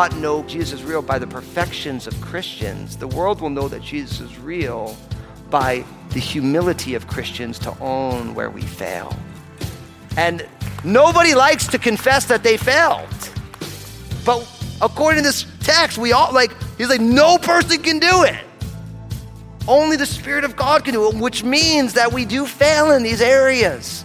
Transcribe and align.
not 0.00 0.16
know 0.16 0.42
Jesus 0.44 0.80
is 0.80 0.86
real 0.86 1.02
by 1.02 1.18
the 1.18 1.26
perfections 1.26 2.06
of 2.06 2.18
Christians. 2.20 2.96
The 2.96 3.08
world 3.08 3.40
will 3.40 3.50
know 3.50 3.68
that 3.68 3.82
Jesus 3.82 4.20
is 4.20 4.38
real 4.38 4.96
by 5.50 5.84
the 6.10 6.20
humility 6.20 6.94
of 6.94 7.06
Christians 7.06 7.58
to 7.60 7.78
own 7.80 8.34
where 8.34 8.50
we 8.50 8.62
fail. 8.62 9.16
And 10.16 10.46
nobody 10.84 11.34
likes 11.34 11.66
to 11.68 11.78
confess 11.78 12.24
that 12.26 12.42
they 12.42 12.56
failed. 12.56 13.08
But 14.24 14.46
according 14.82 15.22
to 15.22 15.28
this 15.28 15.46
text, 15.60 15.98
we 15.98 16.12
all 16.12 16.32
like, 16.32 16.52
he's 16.78 16.88
like, 16.88 17.00
no 17.00 17.38
person 17.38 17.82
can 17.82 17.98
do 17.98 18.24
it. 18.24 18.44
Only 19.68 19.96
the 19.96 20.06
Spirit 20.06 20.44
of 20.44 20.56
God 20.56 20.84
can 20.84 20.94
do 20.94 21.08
it, 21.08 21.16
which 21.16 21.44
means 21.44 21.92
that 21.92 22.12
we 22.12 22.24
do 22.24 22.46
fail 22.46 22.90
in 22.90 23.02
these 23.02 23.20
areas. 23.20 24.04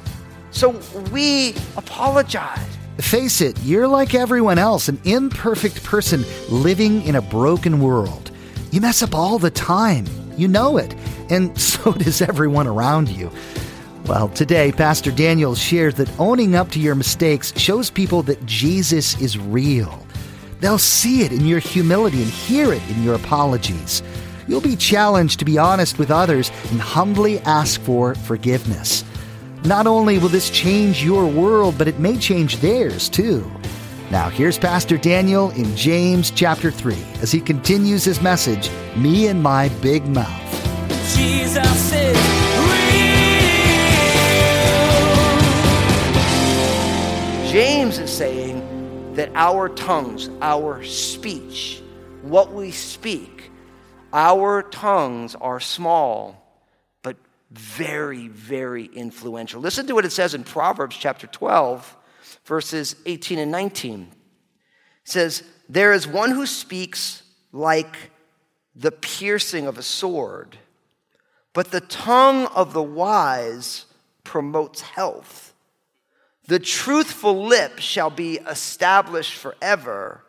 So 0.51 0.79
we 1.11 1.55
apologize. 1.75 2.59
Face 2.99 3.41
it, 3.41 3.59
you're 3.63 3.87
like 3.87 4.15
everyone 4.15 4.57
else, 4.57 4.87
an 4.87 4.99
imperfect 5.03 5.83
person 5.83 6.23
living 6.49 7.01
in 7.01 7.15
a 7.15 7.21
broken 7.21 7.81
world. 7.81 8.31
You 8.71 8.79
mess 8.79 9.03
up 9.03 9.13
all 9.13 9.37
the 9.37 9.51
time. 9.51 10.05
You 10.37 10.47
know 10.47 10.77
it. 10.77 10.93
And 11.29 11.59
so 11.61 11.91
does 11.93 12.21
everyone 12.21 12.67
around 12.67 13.09
you. 13.09 13.31
Well, 14.05 14.29
today, 14.29 14.71
Pastor 14.71 15.11
Daniel 15.11 15.55
shares 15.55 15.95
that 15.95 16.19
owning 16.19 16.55
up 16.55 16.69
to 16.71 16.79
your 16.79 16.93
mistakes 16.93 17.51
shows 17.59 17.89
people 17.89 18.21
that 18.23 18.45
Jesus 18.45 19.19
is 19.19 19.37
real. 19.37 20.05
They'll 20.59 20.77
see 20.77 21.23
it 21.23 21.31
in 21.31 21.45
your 21.45 21.59
humility 21.59 22.21
and 22.21 22.31
hear 22.31 22.71
it 22.71 22.87
in 22.89 23.03
your 23.03 23.15
apologies. 23.15 24.03
You'll 24.47 24.61
be 24.61 24.75
challenged 24.75 25.39
to 25.39 25.45
be 25.45 25.57
honest 25.57 25.97
with 25.97 26.11
others 26.11 26.51
and 26.69 26.79
humbly 26.79 27.39
ask 27.39 27.81
for 27.81 28.13
forgiveness. 28.13 29.03
Not 29.63 29.87
only 29.87 30.19
will 30.19 30.29
this 30.29 30.51
change 30.51 31.03
your 31.03 31.25
world, 31.25 31.75
but 31.77 31.87
it 31.87 31.99
may 31.99 32.17
change 32.17 32.57
theirs 32.57 33.09
too. 33.09 33.49
Now, 34.11 34.29
here's 34.29 34.59
Pastor 34.59 34.97
Daniel 34.97 35.49
in 35.51 35.75
James 35.75 36.29
chapter 36.29 36.69
3 36.69 36.95
as 37.21 37.31
he 37.31 37.41
continues 37.41 38.03
his 38.03 38.21
message, 38.21 38.69
Me 38.95 39.27
and 39.27 39.41
My 39.41 39.69
Big 39.81 40.05
Mouth. 40.05 40.44
James 47.55 47.99
is 47.99 48.11
saying 48.11 49.13
that 49.13 49.31
our 49.33 49.69
tongues, 49.69 50.29
our 50.41 50.83
speech, 50.83 51.81
what 52.21 52.51
we 52.51 52.69
speak, 52.69 53.49
our 54.11 54.61
tongues 54.61 55.35
are 55.35 55.61
small, 55.61 56.61
but 57.01 57.15
very, 57.51 58.27
very 58.27 58.87
influential. 58.87 59.61
Listen 59.61 59.87
to 59.87 59.93
what 59.93 60.03
it 60.03 60.11
says 60.11 60.33
in 60.33 60.43
Proverbs 60.43 60.97
chapter 60.97 61.27
12, 61.27 61.95
verses 62.43 62.97
18 63.05 63.39
and 63.39 63.51
19. 63.51 64.01
It 64.01 64.09
says, 65.05 65.41
There 65.69 65.93
is 65.93 66.05
one 66.05 66.31
who 66.31 66.45
speaks 66.45 67.23
like 67.53 67.95
the 68.75 68.91
piercing 68.91 69.65
of 69.65 69.77
a 69.77 69.83
sword, 69.83 70.57
but 71.55 71.71
the 71.71 71.79
tongue 71.79 72.47
of 72.47 72.73
the 72.73 72.83
wise 72.83 73.85
promotes 74.25 74.81
health. 74.81 75.53
The 76.47 76.59
truthful 76.59 77.47
lip 77.47 77.79
shall 77.79 78.09
be 78.09 78.39
established 78.39 79.33
forever, 79.35 80.21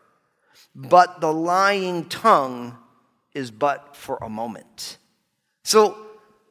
but 0.73 1.21
the 1.21 1.33
lying 1.33 2.05
tongue 2.05 2.79
is 3.35 3.51
but 3.51 3.97
for 3.97 4.19
a 4.23 4.29
moment. 4.29 4.99
So, 5.65 5.99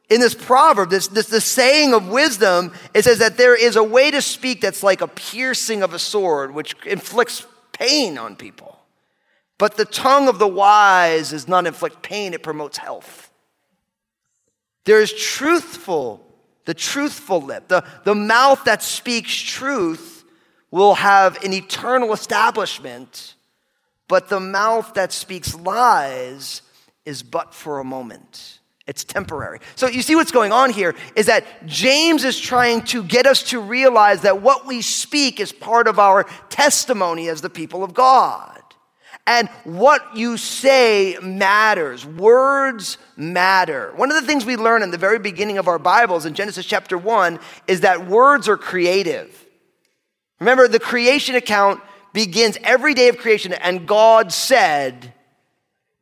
in 0.09 0.19
this 0.19 0.35
proverb, 0.35 0.90
this, 0.90 1.08
this 1.08 1.28
the 1.28 1.41
saying 1.41 1.94
of 1.94 2.09
wisdom, 2.09 2.74
it 2.94 3.06
says 3.06 3.19
that 3.19 3.38
there 3.38 3.56
is 3.56 3.78
a 3.78 3.84
way 3.84 4.12
to 4.12 4.22
speak 4.22 4.59
that's 4.59 4.84
like 4.84 5.00
a 5.00 5.08
piercing 5.08 5.84
of 5.84 5.94
a 5.94 6.00
sword, 6.00 6.53
which 6.53 6.75
inflicts 6.85 7.47
pain 7.72 8.18
on 8.18 8.35
people. 8.35 8.78
But 9.58 9.78
the 9.78 9.85
tongue 9.85 10.28
of 10.28 10.38
the 10.38 10.50
wise 10.50 11.30
does 11.30 11.47
not 11.47 11.66
inflict 11.66 12.02
pain, 12.02 12.34
it 12.34 12.44
promotes 12.44 12.78
health. 12.78 13.31
There 14.85 15.01
is 15.01 15.12
truthful, 15.13 16.25
the 16.66 16.73
truthful 16.73 17.41
lip, 17.41 17.68
the, 17.68 17.84
the 18.03 18.16
mouth 18.16 18.63
that 18.66 18.81
speaks 18.81 19.35
truth 19.35 20.23
will 20.72 20.96
have 20.96 21.44
an 21.44 21.53
eternal 21.53 22.13
establishment, 22.13 23.35
but 24.07 24.29
the 24.29 24.40
mouth 24.40 24.94
that 24.94 25.12
speaks 25.12 25.56
lies 25.56 26.62
is 27.06 27.23
but 27.23 27.53
for 27.53 27.79
a 27.79 27.84
moment. 27.84 28.59
It's 28.88 29.03
temporary. 29.03 29.59
So 29.75 29.88
you 29.88 30.03
see 30.03 30.16
what's 30.16 30.31
going 30.31 30.51
on 30.51 30.69
here 30.69 30.94
is 31.16 31.25
that 31.25 31.66
James 31.66 32.23
is 32.23 32.40
trying 32.40 32.84
to 32.84 33.03
get 33.03 33.25
us 33.25 33.41
to 33.50 33.59
realize 33.59 34.22
that 34.22 34.41
what 34.41 34.67
we 34.67 34.84
speak 34.84 35.40
is 35.40 35.52
part 35.52 35.88
of 35.88 35.97
our 35.97 36.25
testimony 36.50 37.28
as 37.28 37.41
the 37.41 37.50
people 37.50 37.84
of 37.84 37.96
God. 37.96 38.55
And 39.28 39.50
what 39.63 40.16
you 40.16 40.38
say 40.38 41.18
matters. 41.22 42.06
Words 42.06 43.00
matter. 43.18 43.91
One 43.96 44.12
of 44.12 44.22
the 44.22 44.28
things 44.28 44.46
we 44.46 44.56
learn 44.56 44.84
in 44.84 44.91
the 44.91 44.97
very 44.97 45.18
beginning 45.18 45.58
of 45.58 45.68
our 45.68 45.80
Bibles 45.80 46.25
in 46.25 46.36
Genesis 46.36 46.66
chapter 46.66 46.97
1 46.97 47.40
is 47.68 47.81
that 47.81 48.08
words 48.08 48.47
are 48.47 48.58
creative. 48.58 49.46
Remember, 50.40 50.68
the 50.68 50.80
creation 50.80 51.35
account 51.35 51.81
begins 52.14 52.58
every 52.64 52.94
day 52.94 53.08
of 53.08 53.18
creation, 53.18 53.53
and 53.53 53.88
God 53.88 54.31
said, 54.31 55.14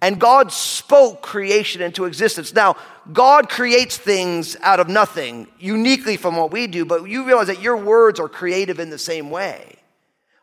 and 0.02 0.20
God 0.20 0.52
spoke 0.52 1.22
creation 1.22 1.82
into 1.82 2.04
existence. 2.04 2.54
Now, 2.54 2.76
God 3.14 3.48
creates 3.48 3.96
things 3.96 4.58
out 4.62 4.82
of 4.82 4.90
nothing, 4.90 5.48
uniquely 5.60 6.18
from 6.18 6.36
what 6.36 6.52
we 6.52 6.68
do, 6.68 6.84
but 6.84 7.06
you 7.06 7.26
realize 7.26 7.48
that 7.48 7.62
your 7.62 7.78
words 7.78 8.20
are 8.20 8.28
creative 8.28 8.80
in 8.80 8.90
the 8.90 8.98
same 8.98 9.30
way. 9.30 9.78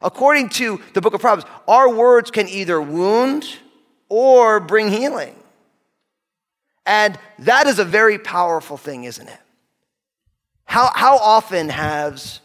According 0.03 0.49
to 0.51 0.81
the 0.95 1.01
book 1.01 1.15
of 1.15 1.21
Proverbs, 1.21 1.47
our 1.69 1.93
words 1.93 2.31
can 2.31 2.49
either 2.49 2.81
wound 2.81 3.45
or 4.09 4.59
bring 4.61 4.91
healing. 4.91 5.35
And 6.87 7.19
that 7.41 7.67
is 7.67 7.79
a 7.79 7.85
very 7.85 8.19
powerful 8.19 8.77
thing, 8.77 9.05
isn't 9.05 9.29
it? 9.29 9.39
How, 10.65 10.91
how 10.95 11.17
often 11.19 11.69
has 11.69 12.41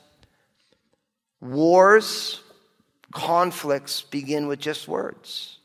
wars, 1.39 2.41
conflicts 3.13 4.01
begin 4.01 4.47
with 4.47 4.59
just 4.59 4.87
words? 4.87 5.59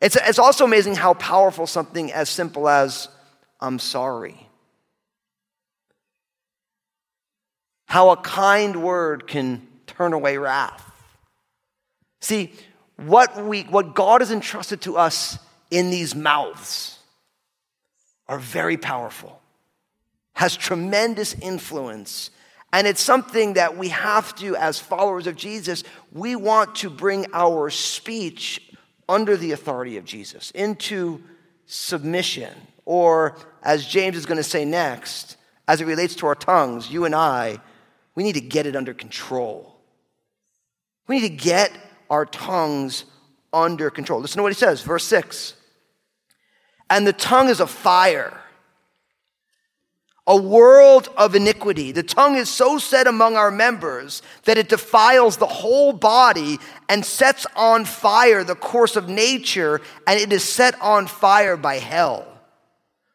It's, 0.00 0.16
it's 0.16 0.38
also 0.38 0.64
amazing 0.64 0.96
how 0.96 1.14
powerful 1.14 1.66
something 1.66 2.12
as 2.12 2.28
simple 2.28 2.68
as, 2.68 3.08
I'm 3.60 3.78
sorry. 3.78 4.48
How 7.86 8.10
a 8.10 8.16
kind 8.16 8.82
word 8.82 9.26
can 9.26 9.68
turn 10.02 10.12
away 10.12 10.36
wrath. 10.36 10.90
See, 12.20 12.52
what, 12.96 13.44
we, 13.44 13.62
what 13.62 13.94
God 13.94 14.20
has 14.20 14.32
entrusted 14.32 14.80
to 14.82 14.96
us 14.96 15.38
in 15.70 15.90
these 15.90 16.14
mouths 16.14 16.98
are 18.26 18.38
very 18.38 18.76
powerful, 18.76 19.40
has 20.34 20.56
tremendous 20.56 21.34
influence. 21.34 22.30
And 22.72 22.86
it's 22.86 23.00
something 23.00 23.54
that 23.54 23.76
we 23.76 23.88
have 23.90 24.34
to, 24.36 24.56
as 24.56 24.78
followers 24.78 25.26
of 25.26 25.36
Jesus, 25.36 25.84
we 26.10 26.36
want 26.36 26.76
to 26.76 26.90
bring 26.90 27.26
our 27.32 27.70
speech 27.70 28.60
under 29.08 29.36
the 29.36 29.52
authority 29.52 29.98
of 29.98 30.04
Jesus, 30.04 30.50
into 30.52 31.22
submission. 31.66 32.52
Or, 32.84 33.36
as 33.62 33.86
James 33.86 34.16
is 34.16 34.26
going 34.26 34.38
to 34.38 34.42
say 34.42 34.64
next, 34.64 35.36
as 35.68 35.80
it 35.80 35.86
relates 35.86 36.16
to 36.16 36.26
our 36.26 36.34
tongues, 36.34 36.90
you 36.90 37.04
and 37.04 37.14
I, 37.14 37.60
we 38.14 38.22
need 38.24 38.34
to 38.34 38.40
get 38.40 38.66
it 38.66 38.74
under 38.74 38.94
control. 38.94 39.71
We 41.08 41.20
need 41.20 41.28
to 41.28 41.34
get 41.36 41.72
our 42.10 42.26
tongues 42.26 43.04
under 43.52 43.90
control. 43.90 44.20
Listen 44.20 44.38
to 44.38 44.42
what 44.42 44.52
he 44.52 44.58
says, 44.58 44.82
verse 44.82 45.04
6. 45.04 45.54
And 46.90 47.06
the 47.06 47.12
tongue 47.12 47.48
is 47.48 47.60
a 47.60 47.66
fire, 47.66 48.38
a 50.26 50.36
world 50.36 51.08
of 51.16 51.34
iniquity. 51.34 51.90
The 51.92 52.02
tongue 52.02 52.36
is 52.36 52.48
so 52.48 52.78
set 52.78 53.06
among 53.06 53.36
our 53.36 53.50
members 53.50 54.22
that 54.44 54.58
it 54.58 54.68
defiles 54.68 55.36
the 55.36 55.46
whole 55.46 55.92
body 55.92 56.58
and 56.88 57.04
sets 57.04 57.46
on 57.56 57.84
fire 57.84 58.44
the 58.44 58.54
course 58.54 58.94
of 58.94 59.08
nature, 59.08 59.80
and 60.06 60.20
it 60.20 60.32
is 60.32 60.44
set 60.44 60.80
on 60.80 61.06
fire 61.06 61.56
by 61.56 61.78
hell. 61.78 62.31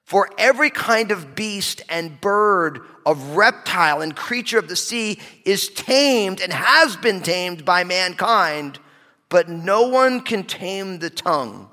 For 0.08 0.30
every 0.38 0.70
kind 0.70 1.12
of 1.12 1.36
beast 1.36 1.82
and 1.90 2.22
bird, 2.22 2.80
of 3.06 3.36
reptile 3.36 4.02
and 4.02 4.16
creature 4.16 4.58
of 4.58 4.70
the 4.70 4.78
sea 4.78 5.20
is 5.44 5.68
tamed 5.68 6.40
and 6.40 6.54
has 6.54 6.96
been 6.96 7.22
tamed 7.22 7.66
by 7.66 7.84
mankind, 7.84 8.80
but 9.28 9.50
no 9.50 9.90
one 9.90 10.22
can 10.22 10.46
tame 10.46 11.00
the 11.00 11.10
tongue. 11.10 11.70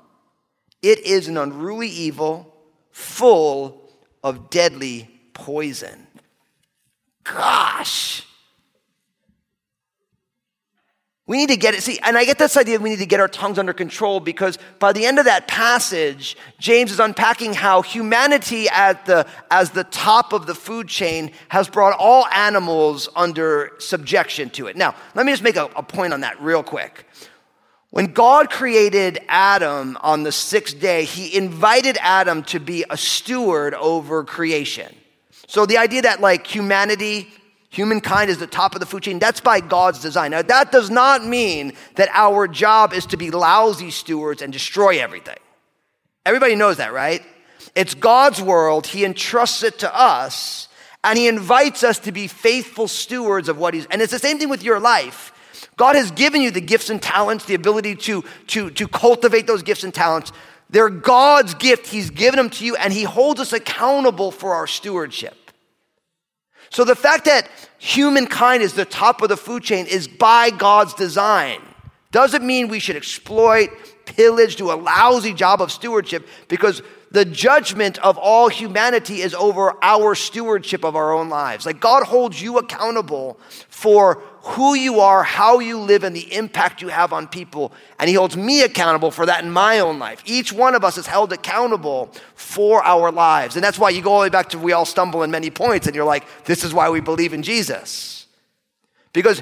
It 0.81 0.99
is 0.99 1.29
an 1.29 1.37
unruly 1.37 1.87
evil, 1.87 2.53
full 2.91 3.89
of 4.21 4.49
deadly 4.49 5.09
poison. 5.33 6.05
Gosh. 7.23 8.25
We 11.27 11.37
need 11.37 11.49
to 11.49 11.57
get 11.57 11.73
it. 11.73 11.81
See, 11.81 11.97
and 12.03 12.15
I 12.15 12.23
get 12.23 12.37
this 12.37 12.55
idea 12.55 12.77
we 12.77 12.91
need 12.91 12.99
to 12.99 13.05
get 13.07 13.19
our 13.19 13.27
tongues 13.27 13.57
under 13.57 13.73
control 13.73 14.19
because 14.19 14.59
by 14.77 14.93
the 14.93 15.07
end 15.07 15.17
of 15.17 15.25
that 15.25 15.47
passage, 15.47 16.37
James 16.59 16.91
is 16.91 16.99
unpacking 16.99 17.55
how 17.55 17.81
humanity 17.81 18.69
at 18.69 19.07
the, 19.07 19.25
as 19.49 19.71
the 19.71 19.85
top 19.85 20.33
of 20.33 20.45
the 20.45 20.53
food 20.53 20.87
chain 20.87 21.31
has 21.49 21.67
brought 21.67 21.97
all 21.97 22.27
animals 22.27 23.09
under 23.15 23.71
subjection 23.79 24.51
to 24.51 24.67
it. 24.67 24.75
Now, 24.75 24.93
let 25.15 25.25
me 25.25 25.31
just 25.31 25.41
make 25.41 25.55
a, 25.55 25.65
a 25.75 25.81
point 25.81 26.13
on 26.13 26.21
that 26.21 26.39
real 26.39 26.61
quick. 26.61 27.07
When 27.89 28.13
God 28.13 28.51
created 28.51 29.19
Adam 29.27 29.97
on 30.01 30.23
the 30.23 30.31
sixth 30.31 30.79
day, 30.79 31.05
he 31.05 31.35
invited 31.35 31.97
Adam 32.01 32.43
to 32.43 32.59
be 32.59 32.85
a 32.89 32.97
steward 32.97 33.73
over 33.73 34.23
creation. 34.23 34.93
So 35.47 35.65
the 35.65 35.77
idea 35.77 36.03
that 36.03 36.21
like 36.21 36.45
humanity, 36.45 37.29
Humankind 37.75 38.29
is 38.29 38.37
the 38.37 38.47
top 38.47 38.73
of 38.73 38.79
the 38.79 38.85
food 38.85 39.03
chain. 39.03 39.19
That's 39.19 39.41
by 39.41 39.59
God's 39.59 39.99
design. 39.99 40.31
Now, 40.31 40.41
that 40.43 40.71
does 40.71 40.89
not 40.89 41.25
mean 41.25 41.73
that 41.95 42.07
our 42.13 42.47
job 42.47 42.93
is 42.93 43.05
to 43.07 43.17
be 43.17 43.31
lousy 43.31 43.91
stewards 43.91 44.41
and 44.41 44.53
destroy 44.53 45.01
everything. 45.01 45.35
Everybody 46.25 46.55
knows 46.55 46.77
that, 46.77 46.93
right? 46.93 47.21
It's 47.75 47.93
God's 47.93 48.41
world. 48.41 48.87
He 48.87 49.03
entrusts 49.03 49.61
it 49.61 49.79
to 49.79 49.93
us, 49.93 50.69
and 51.03 51.19
He 51.19 51.27
invites 51.27 51.83
us 51.83 51.99
to 51.99 52.13
be 52.13 52.27
faithful 52.27 52.87
stewards 52.87 53.49
of 53.49 53.57
what 53.57 53.73
He's. 53.73 53.87
And 53.87 54.01
it's 54.01 54.13
the 54.13 54.19
same 54.19 54.39
thing 54.39 54.47
with 54.47 54.63
your 54.63 54.79
life. 54.79 55.33
God 55.75 55.97
has 55.97 56.11
given 56.11 56.41
you 56.41 56.51
the 56.51 56.61
gifts 56.61 56.89
and 56.89 57.01
talents, 57.01 57.43
the 57.43 57.55
ability 57.55 57.95
to, 57.95 58.23
to, 58.47 58.69
to 58.69 58.87
cultivate 58.87 59.47
those 59.47 59.63
gifts 59.63 59.83
and 59.83 59.93
talents. 59.93 60.31
They're 60.69 60.89
God's 60.89 61.53
gift. 61.55 61.87
He's 61.87 62.09
given 62.09 62.37
them 62.37 62.49
to 62.51 62.65
you, 62.65 62.77
and 62.77 62.93
He 62.93 63.03
holds 63.03 63.41
us 63.41 63.51
accountable 63.51 64.31
for 64.31 64.53
our 64.53 64.65
stewardship. 64.65 65.44
So 66.69 66.83
the 66.83 66.95
fact 66.95 67.25
that 67.25 67.49
humankind 67.77 68.63
is 68.63 68.73
the 68.73 68.85
top 68.85 69.21
of 69.21 69.29
the 69.29 69.37
food 69.37 69.63
chain 69.63 69.85
is 69.85 70.07
by 70.07 70.49
God's 70.49 70.93
design. 70.93 71.61
Doesn't 72.11 72.45
mean 72.45 72.67
we 72.67 72.79
should 72.79 72.95
exploit, 72.95 73.69
pillage, 74.05 74.55
do 74.55 74.71
a 74.71 74.75
lousy 74.75 75.33
job 75.33 75.61
of 75.61 75.71
stewardship 75.71 76.27
because 76.47 76.81
the 77.11 77.25
judgment 77.25 77.97
of 77.99 78.17
all 78.17 78.49
humanity 78.49 79.21
is 79.21 79.33
over 79.33 79.73
our 79.81 80.15
stewardship 80.15 80.83
of 80.83 80.95
our 80.95 81.13
own 81.13 81.29
lives. 81.29 81.65
Like 81.65 81.79
God 81.79 82.03
holds 82.03 82.41
you 82.41 82.57
accountable 82.57 83.39
for 83.69 84.21
who 84.45 84.75
you 84.75 84.99
are, 84.99 85.23
how 85.23 85.57
you 85.57 85.79
live, 85.79 86.03
and 86.03 86.15
the 86.15 86.31
impact 86.33 86.79
you 86.79 86.89
have 86.89 87.11
on 87.11 87.27
people. 87.27 87.71
And 87.99 88.07
He 88.07 88.15
holds 88.15 88.37
me 88.37 88.61
accountable 88.61 89.09
for 89.09 89.25
that 89.25 89.43
in 89.43 89.49
my 89.49 89.79
own 89.79 89.97
life. 89.97 90.21
Each 90.25 90.53
one 90.53 90.75
of 90.75 90.83
us 90.83 90.99
is 90.99 91.07
held 91.07 91.33
accountable 91.33 92.11
for 92.35 92.83
our 92.83 93.11
lives. 93.11 93.55
And 93.55 93.63
that's 93.63 93.79
why 93.79 93.89
you 93.89 94.03
go 94.03 94.11
all 94.11 94.19
the 94.19 94.25
way 94.25 94.29
back 94.29 94.49
to 94.49 94.59
we 94.59 94.71
all 94.71 94.85
stumble 94.85 95.23
in 95.23 95.31
many 95.31 95.49
points, 95.49 95.87
and 95.87 95.95
you're 95.95 96.05
like, 96.05 96.45
this 96.45 96.63
is 96.63 96.75
why 96.75 96.91
we 96.91 96.99
believe 96.99 97.33
in 97.33 97.41
Jesus. 97.41 98.27
Because 99.13 99.41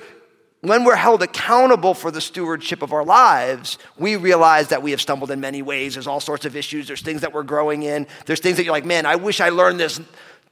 when 0.61 0.85
we're 0.85 0.95
held 0.95 1.21
accountable 1.21 1.93
for 1.93 2.09
the 2.09 2.21
stewardship 2.21 2.81
of 2.81 2.93
our 2.93 3.03
lives, 3.03 3.77
we 3.97 4.15
realize 4.15 4.69
that 4.69 4.81
we 4.81 4.91
have 4.91 5.01
stumbled 5.01 5.31
in 5.31 5.41
many 5.41 5.61
ways. 5.61 5.95
There's 5.95 6.07
all 6.07 6.21
sorts 6.21 6.45
of 6.45 6.55
issues. 6.55 6.87
There's 6.87 7.01
things 7.01 7.19
that 7.19 7.33
we're 7.33 7.43
growing 7.43 7.83
in. 7.83 8.07
There's 8.25 8.39
things 8.39 8.55
that 8.55 8.63
you're 8.63 8.71
like, 8.71 8.85
man, 8.85 9.05
I 9.05 9.17
wish 9.17 9.41
I 9.41 9.49
learned 9.49 9.81
this 9.81 9.99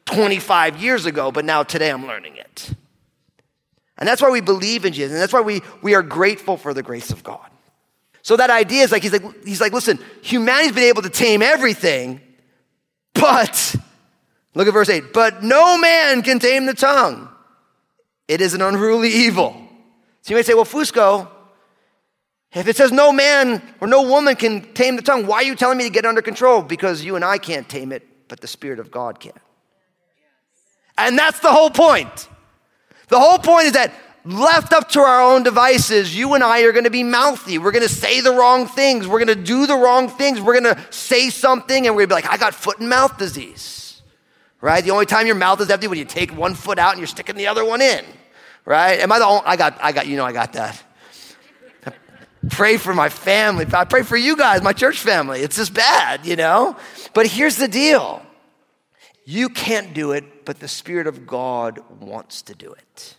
25 0.08 0.82
years 0.82 1.06
ago, 1.06 1.32
but 1.32 1.46
now 1.46 1.64
today 1.64 1.90
I'm 1.90 2.06
learning 2.06 2.36
it. 2.36 2.74
And 4.02 4.08
that's 4.08 4.20
why 4.20 4.32
we 4.32 4.42
believe 4.42 4.84
in 4.84 4.94
Jesus. 4.94 5.12
And 5.12 5.22
that's 5.22 5.32
why 5.32 5.42
we, 5.42 5.62
we 5.84 5.94
are 5.94 6.02
grateful 6.02 6.58
for 6.58 6.74
the 6.74 6.82
grace 6.82 7.12
of 7.12 7.24
God. 7.24 7.48
So 8.24 8.36
that 8.36 8.50
idea 8.50 8.84
is 8.84 8.92
like 8.92 9.04
he's 9.04 9.14
like, 9.14 9.46
he's 9.46 9.62
like, 9.62 9.74
listen, 9.74 10.00
humanity's 10.24 10.72
been 10.72 10.86
able 10.86 11.04
to 11.04 11.10
tame 11.10 11.44
everything, 11.44 12.20
but 13.14 13.76
look 14.56 14.68
at 14.68 14.74
verse 14.74 14.90
8, 14.90 15.14
but 15.14 15.44
no 15.44 15.78
man 15.78 16.24
can 16.24 16.40
tame 16.40 16.66
the 16.66 16.74
tongue. 16.74 17.30
It 18.28 18.42
is 18.42 18.56
an 18.56 18.64
unruly 18.64 19.10
evil. 19.10 19.56
So 20.24 20.32
you 20.32 20.36
may 20.36 20.42
say, 20.42 20.56
well, 20.56 20.66
Fusco, 20.66 21.28
if 22.54 22.68
it 22.68 22.76
says 22.76 22.92
no 22.92 23.12
man 23.12 23.62
or 23.82 23.88
no 23.88 24.02
woman 24.02 24.36
can 24.36 24.74
tame 24.74 24.96
the 24.96 25.04
tongue, 25.04 25.28
why 25.28 25.38
are 25.38 25.44
you 25.44 25.56
telling 25.56 25.78
me 25.78 25.84
to 25.84 25.92
get 25.92 26.08
under 26.08 26.24
control? 26.24 26.64
Because 26.64 27.04
you 27.06 27.16
and 27.16 27.24
I 27.24 27.38
can't 27.38 27.70
tame 27.70 27.92
it, 27.92 28.28
but 28.28 28.42
the 28.42 28.48
Spirit 28.48 28.80
of 28.80 28.90
God 28.90 29.20
can. 29.20 29.34
And 30.98 31.20
that's 31.20 31.40
the 31.40 31.52
whole 31.52 31.70
point. 31.70 32.28
The 33.12 33.20
whole 33.20 33.40
point 33.40 33.66
is 33.66 33.74
that 33.74 33.94
left 34.24 34.72
up 34.72 34.88
to 34.92 35.02
our 35.02 35.22
own 35.22 35.44
devices, 35.44 36.16
you 36.16 36.34
and 36.34 36.42
I 36.42 36.62
are 36.62 36.72
going 36.72 36.86
to 36.86 36.90
be 36.90 37.04
mouthy. 37.04 37.58
We're 37.58 37.74
going 37.74 37.86
to 37.86 37.94
say 37.94 38.22
the 38.22 38.32
wrong 38.32 38.68
things. 38.68 39.06
We're 39.06 39.24
going 39.24 39.38
to 39.38 39.44
do 39.44 39.68
the 39.68 39.76
wrong 39.76 40.08
things. 40.08 40.40
We're 40.40 40.58
going 40.58 40.76
to 40.76 40.82
say 40.92 41.30
something 41.30 41.88
and 41.88 41.94
we're 41.94 42.08
going 42.08 42.22
to 42.22 42.28
be 42.28 42.30
like, 42.30 42.34
I 42.34 42.38
got 42.38 42.56
foot 42.56 42.80
and 42.80 42.88
mouth 42.88 43.18
disease. 43.18 44.02
Right? 44.62 44.82
The 44.82 44.92
only 44.92 45.06
time 45.06 45.28
your 45.28 45.36
mouth 45.36 45.60
is 45.60 45.70
empty 45.70 45.88
when 45.88 45.98
you 45.98 46.06
take 46.06 46.34
one 46.34 46.54
foot 46.54 46.80
out 46.80 46.92
and 46.92 47.00
you're 47.00 47.08
sticking 47.08 47.36
the 47.36 47.48
other 47.48 47.66
one 47.66 47.82
in. 47.82 48.06
Right? 48.64 49.02
Am 49.02 49.12
I 49.12 49.20
the 49.20 49.26
only? 49.26 49.44
I 49.46 49.58
got, 49.58 49.78
I 49.84 49.92
got, 49.92 50.08
you 50.08 50.16
know, 50.16 50.24
I 50.24 50.32
got 50.32 50.54
that. 50.54 50.82
pray 52.50 52.78
for 52.78 52.94
my 52.94 53.10
family. 53.10 53.66
I 53.74 53.84
pray 53.84 54.04
for 54.04 54.16
you 54.16 54.38
guys, 54.38 54.62
my 54.62 54.72
church 54.72 55.00
family. 55.00 55.42
It's 55.42 55.58
just 55.58 55.74
bad, 55.74 56.26
you 56.26 56.38
know? 56.38 56.78
But 57.14 57.28
here's 57.28 57.58
the 57.58 57.68
deal 57.68 58.26
you 59.26 59.50
can't 59.50 59.94
do 59.94 60.12
it, 60.12 60.46
but 60.46 60.60
the 60.60 60.68
Spirit 60.68 61.08
of 61.08 61.28
God 61.28 61.80
wants 62.00 62.42
to 62.44 62.56
do 62.56 62.72
it. 62.72 63.16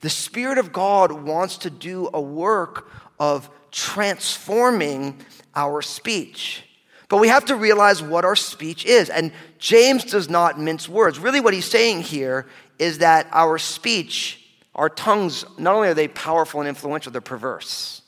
The 0.00 0.10
Spirit 0.10 0.58
of 0.58 0.72
God 0.72 1.12
wants 1.12 1.58
to 1.58 1.70
do 1.70 2.10
a 2.12 2.20
work 2.20 2.90
of 3.18 3.48
transforming 3.70 5.18
our 5.54 5.80
speech. 5.80 6.64
But 7.08 7.18
we 7.18 7.28
have 7.28 7.44
to 7.46 7.56
realize 7.56 8.02
what 8.02 8.24
our 8.24 8.36
speech 8.36 8.84
is. 8.84 9.08
And 9.08 9.32
James 9.58 10.04
does 10.04 10.28
not 10.28 10.58
mince 10.58 10.88
words. 10.88 11.18
Really, 11.18 11.40
what 11.40 11.54
he's 11.54 11.64
saying 11.64 12.02
here 12.02 12.46
is 12.78 12.98
that 12.98 13.28
our 13.30 13.56
speech, 13.58 14.44
our 14.74 14.88
tongues, 14.88 15.44
not 15.58 15.74
only 15.74 15.88
are 15.88 15.94
they 15.94 16.08
powerful 16.08 16.60
and 16.60 16.68
influential, 16.68 17.12
they're 17.12 17.20
perverse. 17.20 18.02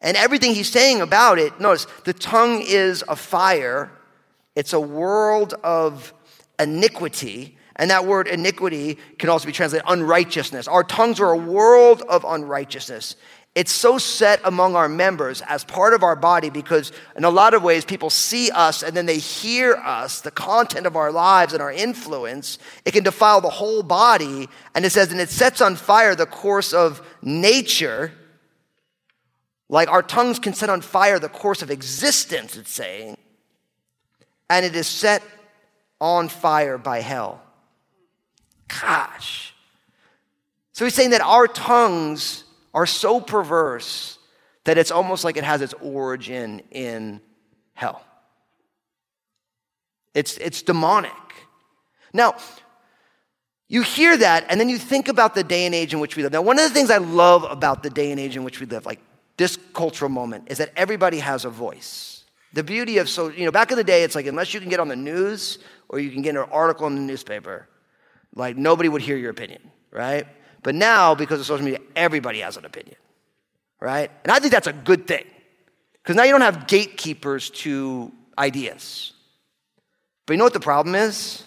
And 0.00 0.16
everything 0.16 0.54
he's 0.54 0.70
saying 0.70 1.00
about 1.00 1.38
it, 1.38 1.60
notice 1.60 1.86
the 2.04 2.12
tongue 2.12 2.62
is 2.62 3.04
a 3.08 3.16
fire, 3.16 3.90
it's 4.54 4.72
a 4.72 4.80
world 4.80 5.54
of 5.62 6.12
iniquity. 6.58 7.56
And 7.76 7.90
that 7.90 8.04
word 8.04 8.28
iniquity 8.28 8.98
can 9.18 9.30
also 9.30 9.46
be 9.46 9.52
translated 9.52 9.86
unrighteousness. 9.88 10.68
Our 10.68 10.84
tongues 10.84 11.18
are 11.18 11.32
a 11.32 11.36
world 11.36 12.02
of 12.02 12.24
unrighteousness. 12.28 13.16
It's 13.54 13.72
so 13.72 13.98
set 13.98 14.40
among 14.44 14.76
our 14.76 14.88
members 14.88 15.42
as 15.42 15.64
part 15.64 15.92
of 15.92 16.04
our 16.04 16.14
body 16.14 16.50
because, 16.50 16.92
in 17.16 17.24
a 17.24 17.30
lot 17.30 17.52
of 17.52 17.64
ways, 17.64 17.84
people 17.84 18.08
see 18.08 18.48
us 18.50 18.84
and 18.84 18.96
then 18.96 19.06
they 19.06 19.18
hear 19.18 19.74
us, 19.74 20.20
the 20.20 20.30
content 20.30 20.86
of 20.86 20.94
our 20.94 21.10
lives 21.10 21.52
and 21.52 21.60
our 21.60 21.72
influence. 21.72 22.58
It 22.84 22.92
can 22.92 23.02
defile 23.02 23.40
the 23.40 23.50
whole 23.50 23.82
body. 23.82 24.48
And 24.74 24.84
it 24.84 24.90
says, 24.90 25.10
and 25.10 25.20
it 25.20 25.30
sets 25.30 25.60
on 25.60 25.74
fire 25.74 26.14
the 26.14 26.26
course 26.26 26.72
of 26.72 27.02
nature. 27.22 28.12
Like 29.68 29.88
our 29.88 30.02
tongues 30.02 30.38
can 30.38 30.52
set 30.52 30.70
on 30.70 30.80
fire 30.80 31.18
the 31.18 31.28
course 31.28 31.62
of 31.62 31.70
existence, 31.70 32.56
it's 32.56 32.70
saying. 32.70 33.16
And 34.50 34.66
it 34.66 34.76
is 34.76 34.86
set 34.86 35.22
on 36.00 36.28
fire 36.28 36.76
by 36.76 37.00
hell. 37.00 37.40
Gosh. 38.68 39.54
So 40.72 40.84
he's 40.84 40.94
saying 40.94 41.10
that 41.10 41.20
our 41.20 41.46
tongues 41.46 42.44
are 42.74 42.86
so 42.86 43.20
perverse 43.20 44.18
that 44.64 44.76
it's 44.76 44.90
almost 44.90 45.24
like 45.24 45.36
it 45.36 45.44
has 45.44 45.62
its 45.62 45.74
origin 45.80 46.62
in 46.70 47.20
hell. 47.74 48.04
It's, 50.14 50.36
it's 50.38 50.62
demonic. 50.62 51.12
Now, 52.12 52.34
you 53.68 53.82
hear 53.82 54.16
that, 54.16 54.46
and 54.48 54.60
then 54.60 54.68
you 54.68 54.78
think 54.78 55.08
about 55.08 55.34
the 55.34 55.44
day 55.44 55.64
and 55.64 55.74
age 55.74 55.94
in 55.94 56.00
which 56.00 56.16
we 56.16 56.22
live. 56.22 56.32
Now, 56.32 56.42
one 56.42 56.58
of 56.58 56.68
the 56.68 56.74
things 56.74 56.90
I 56.90 56.98
love 56.98 57.44
about 57.48 57.82
the 57.82 57.90
day 57.90 58.10
and 58.10 58.18
age 58.18 58.36
in 58.36 58.42
which 58.42 58.58
we 58.58 58.66
live, 58.66 58.84
like 58.84 59.00
this 59.36 59.56
cultural 59.72 60.10
moment, 60.10 60.48
is 60.50 60.58
that 60.58 60.72
everybody 60.76 61.20
has 61.20 61.44
a 61.44 61.50
voice. 61.50 62.19
The 62.52 62.64
beauty 62.64 62.98
of 62.98 63.08
so, 63.08 63.28
you 63.28 63.44
know, 63.44 63.52
back 63.52 63.70
in 63.70 63.76
the 63.76 63.84
day, 63.84 64.02
it's 64.02 64.14
like 64.14 64.26
unless 64.26 64.52
you 64.52 64.60
can 64.60 64.68
get 64.68 64.80
on 64.80 64.88
the 64.88 64.96
news 64.96 65.58
or 65.88 66.00
you 66.00 66.10
can 66.10 66.22
get 66.22 66.34
an 66.34 66.48
article 66.50 66.86
in 66.86 66.96
the 66.96 67.00
newspaper, 67.00 67.68
like 68.34 68.56
nobody 68.56 68.88
would 68.88 69.02
hear 69.02 69.16
your 69.16 69.30
opinion, 69.30 69.70
right? 69.90 70.26
But 70.62 70.74
now, 70.74 71.14
because 71.14 71.40
of 71.40 71.46
social 71.46 71.64
media, 71.64 71.80
everybody 71.94 72.40
has 72.40 72.56
an 72.56 72.64
opinion, 72.64 72.96
right? 73.80 74.10
And 74.24 74.32
I 74.32 74.40
think 74.40 74.52
that's 74.52 74.66
a 74.66 74.72
good 74.72 75.06
thing 75.06 75.24
because 76.02 76.16
now 76.16 76.24
you 76.24 76.32
don't 76.32 76.40
have 76.40 76.66
gatekeepers 76.66 77.50
to 77.50 78.12
ideas. 78.36 79.12
But 80.26 80.34
you 80.34 80.38
know 80.38 80.44
what 80.44 80.52
the 80.52 80.60
problem 80.60 80.94
is? 80.94 81.44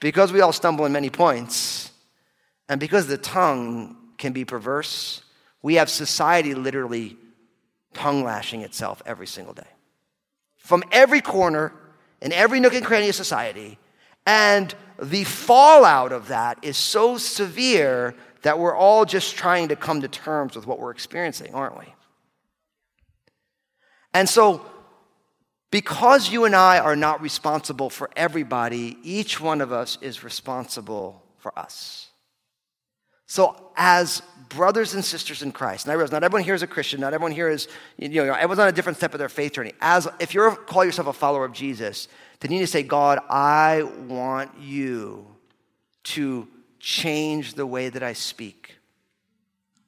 Because 0.00 0.32
we 0.32 0.40
all 0.40 0.52
stumble 0.52 0.84
in 0.84 0.92
many 0.92 1.10
points, 1.10 1.90
and 2.68 2.80
because 2.80 3.06
the 3.06 3.18
tongue 3.18 3.96
can 4.18 4.32
be 4.32 4.44
perverse, 4.44 5.22
we 5.62 5.74
have 5.76 5.88
society 5.88 6.54
literally 6.54 7.16
tongue 7.94 8.22
lashing 8.22 8.60
itself 8.60 9.02
every 9.06 9.26
single 9.26 9.54
day. 9.54 9.73
From 10.64 10.82
every 10.90 11.20
corner, 11.20 11.72
in 12.22 12.32
every 12.32 12.58
nook 12.58 12.72
and 12.72 12.84
cranny 12.84 13.10
of 13.10 13.14
society, 13.14 13.78
and 14.24 14.74
the 14.98 15.24
fallout 15.24 16.10
of 16.10 16.28
that 16.28 16.58
is 16.62 16.78
so 16.78 17.18
severe 17.18 18.14
that 18.40 18.58
we're 18.58 18.74
all 18.74 19.04
just 19.04 19.36
trying 19.36 19.68
to 19.68 19.76
come 19.76 20.00
to 20.00 20.08
terms 20.08 20.56
with 20.56 20.66
what 20.66 20.78
we're 20.78 20.90
experiencing, 20.90 21.54
aren't 21.54 21.78
we? 21.78 21.84
And 24.14 24.26
so, 24.26 24.64
Because 25.70 26.30
you 26.30 26.44
and 26.44 26.54
I 26.54 26.78
are 26.78 26.94
not 26.94 27.20
responsible 27.20 27.90
for 27.90 28.08
everybody, 28.14 28.96
each 29.02 29.40
one 29.40 29.60
of 29.60 29.72
us 29.72 29.98
is 30.00 30.22
responsible 30.22 31.20
for 31.36 31.52
us. 31.58 32.10
So, 33.26 33.70
as 33.76 34.22
brothers 34.48 34.94
and 34.94 35.04
sisters 35.04 35.42
in 35.42 35.52
Christ, 35.52 35.86
and 35.86 35.92
I 35.92 35.94
realize 35.94 36.12
not 36.12 36.24
everyone 36.24 36.44
here 36.44 36.54
is 36.54 36.62
a 36.62 36.66
Christian, 36.66 37.00
not 37.00 37.14
everyone 37.14 37.32
here 37.32 37.48
is, 37.48 37.68
you 37.96 38.08
know, 38.08 38.34
everyone's 38.34 38.60
on 38.60 38.68
a 38.68 38.72
different 38.72 38.98
step 38.98 39.12
of 39.14 39.18
their 39.18 39.28
faith 39.28 39.52
journey. 39.52 39.72
As 39.80 40.06
if 40.20 40.34
you 40.34 40.50
call 40.66 40.84
yourself 40.84 41.08
a 41.08 41.12
follower 41.12 41.44
of 41.44 41.52
Jesus, 41.52 42.08
then 42.40 42.52
you 42.52 42.58
need 42.58 42.64
to 42.64 42.70
say, 42.70 42.82
God, 42.82 43.18
I 43.28 43.82
want 43.82 44.50
you 44.60 45.26
to 46.04 46.46
change 46.78 47.54
the 47.54 47.66
way 47.66 47.88
that 47.88 48.02
I 48.02 48.12
speak. 48.12 48.76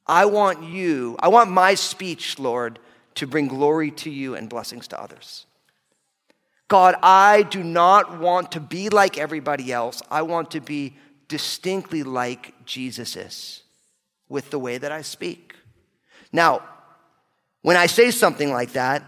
I 0.07 0.25
want 0.26 0.62
you, 0.62 1.16
I 1.21 1.28
want 1.28 1.50
my 1.50 1.75
speech, 1.75 2.38
Lord, 2.38 2.78
to 3.16 3.26
bring 3.26 3.49
glory 3.49 3.90
to 3.90 4.11
you 4.11 4.35
and 4.35 4.49
blessings 4.49 4.88
to 4.88 5.00
others. 5.00 5.47
God, 6.69 6.97
I 7.02 7.43
do 7.43 7.62
not 7.62 8.19
want 8.19 8.52
to 8.52 8.61
be 8.61 8.88
like 8.88 9.19
everybody 9.19 9.73
else. 9.73 10.02
I 10.11 10.23
want 10.23 10.52
to 10.52 10.61
be 10.61 10.97
distinctly 11.28 12.02
like 12.02 12.64
Jesus 12.64 13.16
is 13.16 13.62
with 14.28 14.50
the 14.50 14.59
way 14.59 14.78
that 14.78 14.92
I 14.92 15.02
speak. 15.02 15.54
Now, 16.33 16.62
when 17.62 17.76
I 17.76 17.87
say 17.87 18.11
something 18.11 18.52
like 18.52 18.73
that, 18.73 19.02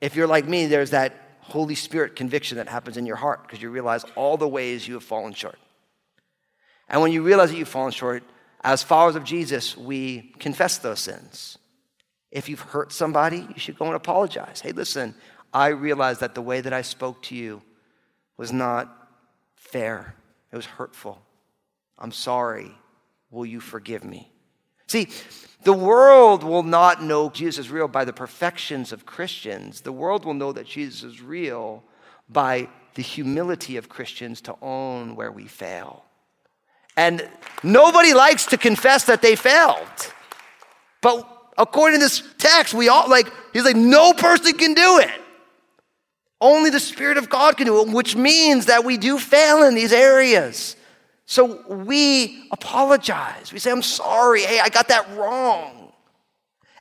if 0.00 0.16
you're 0.16 0.26
like 0.26 0.46
me, 0.46 0.66
there's 0.66 0.90
that 0.90 1.14
Holy 1.40 1.74
Spirit 1.74 2.16
conviction 2.16 2.56
that 2.56 2.68
happens 2.68 2.96
in 2.96 3.06
your 3.06 3.16
heart 3.16 3.42
because 3.42 3.60
you 3.62 3.70
realize 3.70 4.04
all 4.16 4.36
the 4.36 4.48
ways 4.48 4.86
you 4.88 4.94
have 4.94 5.04
fallen 5.04 5.32
short. 5.32 5.58
And 6.88 7.02
when 7.02 7.12
you 7.12 7.22
realize 7.22 7.50
that 7.50 7.56
you've 7.56 7.68
fallen 7.68 7.92
short, 7.92 8.22
as 8.62 8.82
followers 8.82 9.14
of 9.14 9.24
Jesus, 9.24 9.76
we 9.76 10.32
confess 10.38 10.78
those 10.78 11.00
sins. 11.00 11.58
If 12.30 12.48
you've 12.48 12.60
hurt 12.60 12.92
somebody, 12.92 13.46
you 13.48 13.58
should 13.58 13.78
go 13.78 13.86
and 13.86 13.94
apologize. 13.94 14.60
Hey, 14.60 14.72
listen, 14.72 15.14
I 15.52 15.68
realize 15.68 16.18
that 16.18 16.34
the 16.34 16.42
way 16.42 16.60
that 16.60 16.72
I 16.72 16.82
spoke 16.82 17.22
to 17.24 17.36
you 17.36 17.62
was 18.36 18.52
not 18.52 19.08
fair, 19.54 20.14
it 20.50 20.56
was 20.56 20.66
hurtful. 20.66 21.22
I'm 21.98 22.12
sorry. 22.12 22.74
Will 23.30 23.46
you 23.46 23.60
forgive 23.60 24.04
me? 24.04 24.30
See, 24.86 25.08
the 25.64 25.72
world 25.72 26.44
will 26.44 26.62
not 26.62 27.02
know 27.02 27.30
Jesus 27.30 27.66
is 27.66 27.70
real 27.70 27.88
by 27.88 28.04
the 28.04 28.12
perfections 28.12 28.92
of 28.92 29.06
Christians. 29.06 29.80
The 29.80 29.92
world 29.92 30.24
will 30.24 30.34
know 30.34 30.52
that 30.52 30.66
Jesus 30.66 31.02
is 31.02 31.22
real 31.22 31.82
by 32.28 32.68
the 32.94 33.02
humility 33.02 33.76
of 33.76 33.88
Christians 33.88 34.40
to 34.42 34.56
own 34.62 35.16
where 35.16 35.32
we 35.32 35.46
fail. 35.46 36.04
And 36.96 37.28
nobody 37.62 38.14
likes 38.14 38.46
to 38.46 38.58
confess 38.58 39.04
that 39.06 39.20
they 39.20 39.36
failed. 39.36 40.12
But 41.00 41.26
according 41.58 41.98
to 41.98 42.04
this 42.04 42.22
text, 42.38 42.72
we 42.72 42.88
all 42.88 43.08
like, 43.08 43.28
he's 43.52 43.64
like, 43.64 43.76
no 43.76 44.12
person 44.12 44.56
can 44.56 44.74
do 44.74 44.98
it. 44.98 45.20
Only 46.40 46.70
the 46.70 46.80
Spirit 46.80 47.16
of 47.16 47.30
God 47.30 47.56
can 47.56 47.66
do 47.66 47.80
it, 47.80 47.88
which 47.88 48.14
means 48.14 48.66
that 48.66 48.84
we 48.84 48.96
do 48.96 49.18
fail 49.18 49.62
in 49.64 49.74
these 49.74 49.92
areas. 49.92 50.76
So 51.26 51.62
we 51.68 52.48
apologize. 52.50 53.52
We 53.52 53.58
say, 53.58 53.70
I'm 53.70 53.82
sorry. 53.82 54.42
Hey, 54.42 54.60
I 54.60 54.68
got 54.68 54.88
that 54.88 55.16
wrong. 55.16 55.92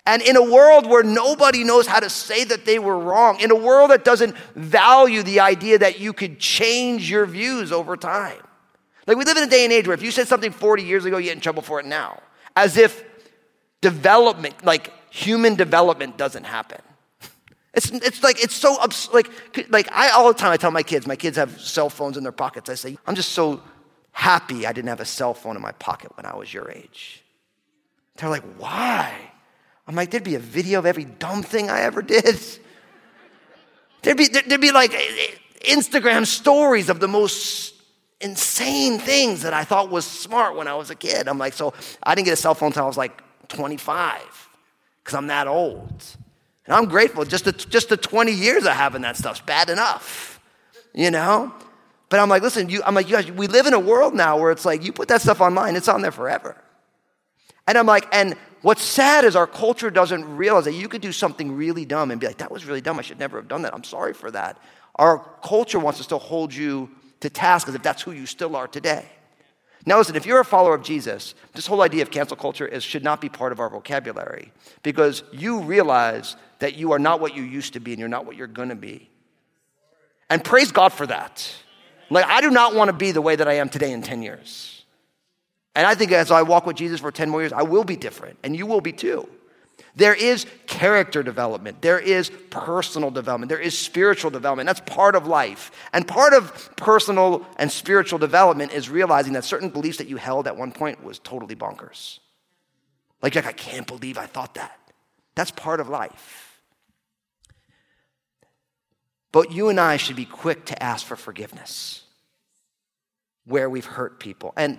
And 0.05 0.21
in 0.21 0.35
a 0.35 0.43
world 0.43 0.85
where 0.85 1.03
nobody 1.03 1.63
knows 1.63 1.87
how 1.87 2.01
to 2.01 2.09
say 2.09 2.43
that 2.43 2.65
they 2.65 2.77
were 2.77 2.99
wrong, 2.99 3.39
in 3.39 3.51
a 3.51 3.55
world 3.55 3.91
that 3.91 4.03
doesn't 4.03 4.35
value 4.55 5.23
the 5.23 5.39
idea 5.39 5.77
that 5.77 5.99
you 5.99 6.11
could 6.11 6.39
change 6.39 7.09
your 7.09 7.25
views 7.25 7.71
over 7.71 7.95
time. 7.95 8.41
Like 9.07 9.17
we 9.17 9.23
live 9.23 9.37
in 9.37 9.43
a 9.43 9.49
day 9.49 9.63
and 9.63 9.71
age 9.71 9.87
where 9.87 9.93
if 9.93 10.03
you 10.03 10.11
said 10.11 10.27
something 10.27 10.51
40 10.51 10.83
years 10.83 11.05
ago, 11.05 11.17
you 11.17 11.25
get 11.25 11.35
in 11.35 11.41
trouble 11.41 11.61
for 11.61 11.79
it 11.79 11.85
now. 11.85 12.21
As 12.55 12.75
if 12.75 13.03
development, 13.81 14.65
like 14.65 14.91
human 15.09 15.55
development, 15.55 16.17
doesn't 16.17 16.45
happen. 16.45 16.81
It's, 17.73 17.89
it's 17.89 18.21
like, 18.21 18.43
it's 18.43 18.53
so, 18.53 18.77
like, 19.13 19.29
like 19.69 19.91
I, 19.91 20.09
all 20.09 20.27
the 20.27 20.37
time 20.37 20.51
I 20.51 20.57
tell 20.57 20.69
my 20.69 20.83
kids, 20.83 21.07
my 21.07 21.15
kids 21.15 21.37
have 21.37 21.59
cell 21.59 21.89
phones 21.89 22.17
in 22.17 22.23
their 22.23 22.31
pockets. 22.31 22.69
I 22.69 22.75
say, 22.75 22.97
I'm 23.07 23.15
just 23.15 23.29
so 23.29 23.61
happy 24.13 24.65
I 24.65 24.71
didn't 24.71 24.87
have 24.87 25.01
a 25.01 25.05
cell 25.05 25.33
phone 25.33 25.57
in 25.57 25.61
my 25.61 25.73
pocket 25.73 26.15
when 26.15 26.25
I 26.25 26.35
was 26.35 26.53
your 26.53 26.71
age. 26.71 27.21
They're 28.15 28.29
like, 28.29 28.43
why? 28.57 29.11
I'm 29.87 29.95
like, 29.95 30.11
there'd 30.11 30.23
be 30.23 30.35
a 30.35 30.39
video 30.39 30.79
of 30.79 30.85
every 30.85 31.05
dumb 31.05 31.43
thing 31.43 31.69
I 31.69 31.81
ever 31.81 32.01
did. 32.01 32.39
There'd 34.03 34.17
be, 34.17 34.27
there'd 34.27 34.61
be 34.61 34.71
like 34.71 34.93
eh, 34.93 34.97
eh, 34.97 35.73
Instagram 35.73 36.25
stories 36.25 36.89
of 36.89 36.99
the 36.99 37.07
most 37.07 37.73
insane 38.21 38.99
things 38.99 39.41
that 39.41 39.53
I 39.53 39.63
thought 39.63 39.89
was 39.89 40.05
smart 40.05 40.55
when 40.55 40.67
I 40.67 40.75
was 40.75 40.89
a 40.89 40.95
kid. 40.95 41.27
I'm 41.27 41.37
like, 41.37 41.53
so 41.53 41.73
I 42.01 42.15
didn't 42.15 42.25
get 42.25 42.33
a 42.33 42.37
cell 42.37 42.53
phone 42.53 42.67
until 42.67 42.83
I 42.83 42.87
was 42.87 42.97
like 42.97 43.21
25 43.49 44.49
because 45.03 45.15
I'm 45.15 45.27
that 45.27 45.47
old. 45.47 46.03
And 46.65 46.75
I'm 46.75 46.85
grateful. 46.85 47.25
Just 47.25 47.45
the, 47.45 47.51
just 47.51 47.89
the 47.89 47.97
20 47.97 48.31
years 48.31 48.65
of 48.65 48.73
having 48.73 49.01
that 49.01 49.17
stuff's 49.17 49.41
bad 49.41 49.69
enough, 49.69 50.39
you 50.93 51.11
know? 51.11 51.53
But 52.13 52.19
I'm 52.19 52.29
like, 52.29 52.43
listen, 52.43 52.69
you, 52.69 52.83
I'm 52.85 52.93
like, 52.93 53.09
you 53.09 53.15
guys, 53.15 53.31
we 53.31 53.47
live 53.47 53.65
in 53.65 53.73
a 53.73 53.79
world 53.79 54.13
now 54.13 54.37
where 54.37 54.51
it's 54.51 54.65
like, 54.65 54.83
you 54.83 54.93
put 54.93 55.07
that 55.07 55.19
stuff 55.19 55.41
online, 55.41 55.75
it's 55.75 55.87
on 55.87 56.03
there 56.03 56.11
forever. 56.11 56.55
And 57.65 57.75
I'm 57.75 57.87
like, 57.87 58.05
and 58.11 58.35
what's 58.61 58.83
sad 58.83 59.25
is 59.25 59.35
our 59.35 59.47
culture 59.47 59.89
doesn't 59.89 60.37
realize 60.37 60.65
that 60.65 60.73
you 60.73 60.87
could 60.87 61.01
do 61.01 61.11
something 61.11 61.55
really 61.57 61.85
dumb 61.85 62.11
and 62.11 62.21
be 62.21 62.27
like, 62.27 62.37
that 62.37 62.51
was 62.51 62.65
really 62.65 62.81
dumb. 62.81 62.99
I 62.99 63.01
should 63.01 63.17
never 63.17 63.37
have 63.37 63.47
done 63.47 63.63
that. 63.63 63.73
I'm 63.73 63.83
sorry 63.83 64.13
for 64.13 64.29
that. 64.29 64.59
Our 64.93 65.27
culture 65.43 65.79
wants 65.79 65.97
to 65.97 66.03
still 66.03 66.19
hold 66.19 66.53
you 66.53 66.91
to 67.21 67.31
task 67.31 67.67
as 67.67 67.73
if 67.73 67.81
that's 67.81 68.03
who 68.03 68.11
you 68.11 68.27
still 68.27 68.55
are 68.55 68.67
today. 68.67 69.07
Now, 69.83 69.97
listen, 69.97 70.15
if 70.15 70.27
you're 70.27 70.39
a 70.39 70.45
follower 70.45 70.75
of 70.75 70.83
Jesus, 70.83 71.33
this 71.53 71.65
whole 71.65 71.81
idea 71.81 72.03
of 72.03 72.11
cancel 72.11 72.37
culture 72.37 72.67
is, 72.67 72.83
should 72.83 73.03
not 73.03 73.21
be 73.21 73.29
part 73.29 73.51
of 73.51 73.59
our 73.59 73.71
vocabulary 73.71 74.51
because 74.83 75.23
you 75.31 75.61
realize 75.61 76.35
that 76.59 76.75
you 76.75 76.91
are 76.91 76.99
not 76.99 77.19
what 77.21 77.35
you 77.35 77.41
used 77.41 77.73
to 77.73 77.79
be 77.79 77.91
and 77.93 77.99
you're 77.99 78.07
not 78.07 78.27
what 78.27 78.35
you're 78.35 78.45
going 78.45 78.69
to 78.69 78.75
be. 78.75 79.09
And 80.29 80.43
praise 80.43 80.71
God 80.71 80.93
for 80.93 81.07
that. 81.07 81.51
Like, 82.13 82.27
I 82.27 82.41
do 82.41 82.51
not 82.51 82.75
want 82.75 82.89
to 82.89 82.93
be 82.93 83.11
the 83.11 83.21
way 83.21 83.35
that 83.35 83.47
I 83.47 83.53
am 83.53 83.69
today 83.69 83.91
in 83.91 84.01
10 84.01 84.21
years. 84.21 84.85
And 85.75 85.87
I 85.87 85.95
think 85.95 86.11
as 86.11 86.29
I 86.29 86.43
walk 86.43 86.65
with 86.65 86.75
Jesus 86.75 86.99
for 86.99 87.11
10 87.11 87.29
more 87.29 87.41
years, 87.41 87.51
I 87.51 87.63
will 87.63 87.83
be 87.83 87.95
different, 87.95 88.37
and 88.43 88.55
you 88.55 88.67
will 88.67 88.81
be 88.81 88.91
too. 88.91 89.27
There 89.95 90.13
is 90.13 90.45
character 90.67 91.23
development, 91.23 91.81
there 91.81 91.99
is 91.99 92.31
personal 92.51 93.09
development, 93.09 93.49
there 93.49 93.59
is 93.59 93.77
spiritual 93.77 94.29
development. 94.29 94.67
That's 94.67 94.81
part 94.81 95.15
of 95.15 95.27
life. 95.27 95.71
And 95.91 96.07
part 96.07 96.33
of 96.33 96.75
personal 96.75 97.45
and 97.57 97.71
spiritual 97.71 98.19
development 98.19 98.73
is 98.73 98.89
realizing 98.89 99.33
that 99.33 99.43
certain 99.43 99.69
beliefs 99.69 99.97
that 99.97 100.07
you 100.07 100.17
held 100.17 100.47
at 100.47 100.55
one 100.55 100.71
point 100.71 101.03
was 101.03 101.19
totally 101.19 101.55
bonkers. 101.55 102.19
Like, 103.21 103.35
like 103.35 103.47
I 103.47 103.51
can't 103.51 103.87
believe 103.87 104.17
I 104.17 104.25
thought 104.27 104.55
that. 104.55 104.79
That's 105.35 105.51
part 105.51 105.79
of 105.79 105.89
life. 105.89 106.61
But 109.31 109.51
you 109.51 109.69
and 109.69 109.79
I 109.79 109.97
should 109.97 110.15
be 110.15 110.25
quick 110.25 110.65
to 110.65 110.83
ask 110.83 111.05
for 111.05 111.15
forgiveness 111.15 112.02
where 113.45 113.69
we've 113.69 113.85
hurt 113.85 114.19
people. 114.19 114.53
And 114.57 114.77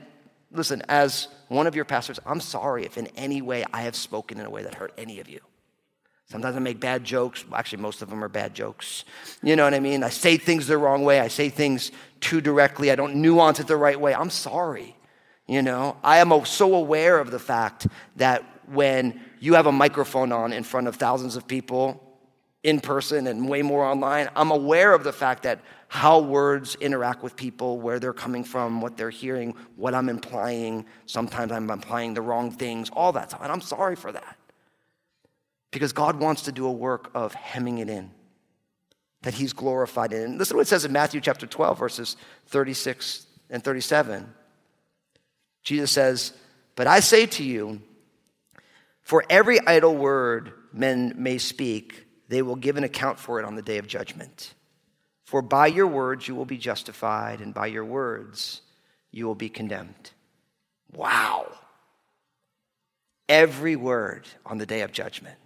listen, 0.52 0.82
as 0.88 1.28
one 1.48 1.66
of 1.66 1.74
your 1.74 1.84
pastors, 1.84 2.18
I'm 2.24 2.40
sorry 2.40 2.84
if 2.84 2.96
in 2.96 3.08
any 3.08 3.42
way 3.42 3.64
I 3.72 3.82
have 3.82 3.96
spoken 3.96 4.38
in 4.38 4.46
a 4.46 4.50
way 4.50 4.62
that 4.62 4.74
hurt 4.74 4.92
any 4.96 5.20
of 5.20 5.28
you. 5.28 5.40
Sometimes 6.26 6.56
I 6.56 6.58
make 6.58 6.80
bad 6.80 7.04
jokes. 7.04 7.44
Actually, 7.52 7.82
most 7.82 8.00
of 8.00 8.08
them 8.08 8.24
are 8.24 8.28
bad 8.28 8.54
jokes. 8.54 9.04
You 9.42 9.56
know 9.56 9.64
what 9.64 9.74
I 9.74 9.80
mean? 9.80 10.02
I 10.02 10.08
say 10.08 10.36
things 10.36 10.66
the 10.66 10.78
wrong 10.78 11.04
way. 11.04 11.20
I 11.20 11.28
say 11.28 11.50
things 11.50 11.92
too 12.20 12.40
directly. 12.40 12.90
I 12.90 12.94
don't 12.94 13.16
nuance 13.16 13.60
it 13.60 13.66
the 13.66 13.76
right 13.76 14.00
way. 14.00 14.14
I'm 14.14 14.30
sorry. 14.30 14.96
You 15.46 15.60
know, 15.60 15.98
I 16.02 16.18
am 16.18 16.44
so 16.46 16.74
aware 16.74 17.18
of 17.18 17.30
the 17.30 17.38
fact 17.38 17.86
that 18.16 18.42
when 18.66 19.20
you 19.40 19.54
have 19.54 19.66
a 19.66 19.72
microphone 19.72 20.32
on 20.32 20.54
in 20.54 20.64
front 20.64 20.88
of 20.88 20.96
thousands 20.96 21.36
of 21.36 21.46
people 21.46 22.00
in 22.62 22.80
person 22.80 23.26
and 23.26 23.46
way 23.46 23.60
more 23.60 23.84
online, 23.84 24.30
I'm 24.34 24.50
aware 24.50 24.94
of 24.94 25.04
the 25.04 25.12
fact 25.12 25.42
that 25.42 25.60
how 25.94 26.18
words 26.18 26.74
interact 26.80 27.22
with 27.22 27.36
people, 27.36 27.78
where 27.78 28.00
they're 28.00 28.12
coming 28.12 28.42
from, 28.42 28.80
what 28.80 28.96
they're 28.96 29.10
hearing, 29.10 29.54
what 29.76 29.94
I'm 29.94 30.08
implying. 30.08 30.84
Sometimes 31.06 31.52
I'm 31.52 31.70
implying 31.70 32.14
the 32.14 32.20
wrong 32.20 32.50
things, 32.50 32.90
all 32.90 33.12
that 33.12 33.30
stuff. 33.30 33.42
And 33.44 33.52
I'm 33.52 33.60
sorry 33.60 33.94
for 33.94 34.10
that. 34.10 34.36
Because 35.70 35.92
God 35.92 36.18
wants 36.18 36.42
to 36.42 36.52
do 36.52 36.66
a 36.66 36.72
work 36.72 37.12
of 37.14 37.32
hemming 37.34 37.78
it 37.78 37.88
in, 37.88 38.10
that 39.22 39.34
He's 39.34 39.52
glorified 39.52 40.12
in. 40.12 40.22
And 40.22 40.38
listen 40.38 40.54
to 40.54 40.56
what 40.56 40.62
it 40.62 40.68
says 40.68 40.84
in 40.84 40.90
Matthew 40.90 41.20
chapter 41.20 41.46
12, 41.46 41.78
verses 41.78 42.16
36 42.48 43.28
and 43.48 43.62
37. 43.62 44.34
Jesus 45.62 45.92
says, 45.92 46.32
But 46.74 46.88
I 46.88 46.98
say 46.98 47.26
to 47.26 47.44
you, 47.44 47.80
for 49.02 49.24
every 49.30 49.64
idle 49.64 49.96
word 49.96 50.54
men 50.72 51.14
may 51.18 51.38
speak, 51.38 52.04
they 52.26 52.42
will 52.42 52.56
give 52.56 52.76
an 52.76 52.82
account 52.82 53.20
for 53.20 53.38
it 53.38 53.44
on 53.44 53.54
the 53.54 53.62
day 53.62 53.78
of 53.78 53.86
judgment. 53.86 54.54
For 55.24 55.42
by 55.42 55.68
your 55.68 55.86
words 55.86 56.28
you 56.28 56.34
will 56.34 56.44
be 56.44 56.58
justified, 56.58 57.40
and 57.40 57.54
by 57.54 57.66
your 57.66 57.84
words 57.84 58.60
you 59.10 59.26
will 59.26 59.34
be 59.34 59.48
condemned. 59.48 60.10
Wow. 60.94 61.50
Every 63.28 63.74
word 63.74 64.28
on 64.44 64.58
the 64.58 64.66
day 64.66 64.82
of 64.82 64.92
judgment. 64.92 65.36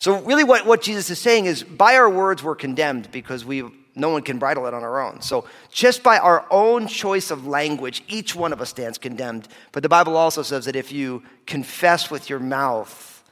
So, 0.00 0.22
really, 0.22 0.44
what, 0.44 0.64
what 0.64 0.80
Jesus 0.80 1.10
is 1.10 1.18
saying 1.18 1.46
is 1.46 1.62
by 1.62 1.96
our 1.96 2.08
words 2.08 2.42
we're 2.42 2.54
condemned 2.54 3.10
because 3.10 3.44
we 3.44 3.64
no 3.98 4.10
one 4.10 4.22
can 4.22 4.38
bridle 4.38 4.66
it 4.66 4.74
on 4.74 4.84
our 4.84 5.00
own. 5.00 5.20
So, 5.20 5.44
just 5.70 6.02
by 6.02 6.18
our 6.18 6.46
own 6.50 6.86
choice 6.86 7.30
of 7.30 7.46
language, 7.46 8.04
each 8.08 8.34
one 8.34 8.52
of 8.52 8.60
us 8.60 8.70
stands 8.70 8.96
condemned. 8.96 9.48
But 9.72 9.82
the 9.82 9.88
Bible 9.88 10.16
also 10.16 10.42
says 10.42 10.66
that 10.66 10.76
if 10.76 10.92
you 10.92 11.24
confess 11.46 12.10
with 12.10 12.30
your 12.30 12.38
mouth 12.38 13.24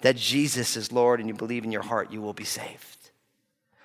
that 0.00 0.16
Jesus 0.16 0.76
is 0.76 0.92
Lord 0.92 1.18
and 1.18 1.28
you 1.28 1.34
believe 1.34 1.64
in 1.64 1.72
your 1.72 1.82
heart, 1.82 2.12
you 2.12 2.22
will 2.22 2.32
be 2.32 2.44
saved. 2.44 2.97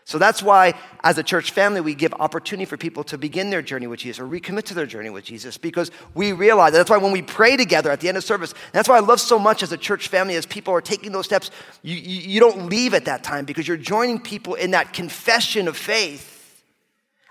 So 0.06 0.18
that's 0.18 0.44
why, 0.44 0.74
as 1.04 1.18
a 1.18 1.24
church 1.24 1.52
family, 1.52 1.80
we 1.80 1.96
give 1.96 2.14
opportunity 2.16 2.66
for 2.66 2.76
people 2.76 3.06
to 3.06 3.18
begin 3.18 3.50
their 3.50 3.62
journey 3.62 3.88
with 3.88 4.02
Jesus 4.02 4.20
or 4.20 4.28
recommit 4.28 4.64
to 4.66 4.74
their 4.74 4.86
journey 4.86 5.10
with 5.10 5.24
Jesus 5.24 5.58
because 5.58 5.92
we 6.14 6.34
realize 6.34 6.74
that's 6.74 6.90
why 6.90 6.98
when 6.98 7.14
we 7.14 7.22
pray 7.22 7.56
together 7.56 7.90
at 7.90 8.02
the 8.02 8.10
end 8.10 8.18
of 8.18 8.24
service, 8.24 8.54
that's 8.74 8.90
why 8.90 8.98
I 8.98 9.00
love 9.00 9.22
so 9.22 9.40
much 9.40 9.64
as 9.64 9.72
a 9.72 9.78
church 9.78 10.10
family, 10.10 10.36
as 10.36 10.46
people 10.46 10.74
are 10.74 10.82
taking 10.82 11.14
those 11.14 11.26
steps, 11.26 11.52
you, 11.84 11.96
you, 11.96 12.20
you 12.20 12.40
don't 12.42 12.70
leave 12.70 12.94
at 12.94 13.06
that 13.06 13.24
time 13.24 13.46
because 13.46 13.66
you're 13.66 13.78
joining 13.78 14.20
people 14.20 14.56
in 14.56 14.72
that 14.72 14.92
confession 14.92 15.70
of 15.70 15.78
faith. 15.78 16.62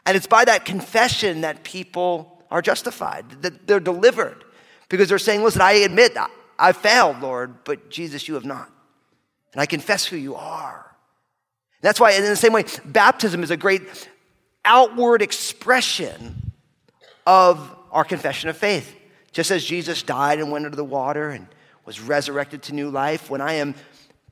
And 0.07 0.17
it's 0.17 0.27
by 0.27 0.45
that 0.47 0.65
confession 0.65 1.43
that 1.43 1.65
people 1.65 2.43
are 2.51 2.63
justified, 2.63 3.43
that 3.43 3.67
they're 3.67 3.81
delivered 3.81 4.45
because 4.89 5.11
they're 5.11 5.19
saying, 5.19 5.43
Listen, 5.43 5.61
I 5.61 5.73
admit 5.73 6.17
I 6.59 6.73
failed, 6.73 7.21
Lord, 7.21 7.65
but 7.65 7.91
Jesus, 7.91 8.29
you 8.29 8.35
have 8.35 8.45
not. 8.45 8.71
And 9.53 9.61
I 9.61 9.67
confess 9.67 10.07
who 10.07 10.17
you 10.17 10.35
are. 10.37 10.92
That's 11.83 12.01
why, 12.01 12.13
in 12.13 12.23
the 12.23 12.37
same 12.37 12.53
way, 12.53 12.65
baptism 12.85 13.43
is 13.43 13.51
a 13.51 13.57
great 13.57 13.83
outward 14.65 15.21
expression 15.21 16.53
of 17.27 17.77
our 17.91 18.05
confession 18.05 18.49
of 18.49 18.57
faith. 18.57 18.97
Just 19.33 19.51
as 19.51 19.65
Jesus 19.65 20.03
died 20.03 20.39
and 20.39 20.51
went 20.51 20.65
into 20.65 20.77
the 20.77 20.85
water 20.85 21.29
and 21.29 21.47
was 21.85 22.01
resurrected 22.01 22.63
to 22.65 22.75
new 22.75 22.89
life, 22.89 23.29
when 23.29 23.41
I 23.41 23.55
am 23.55 23.75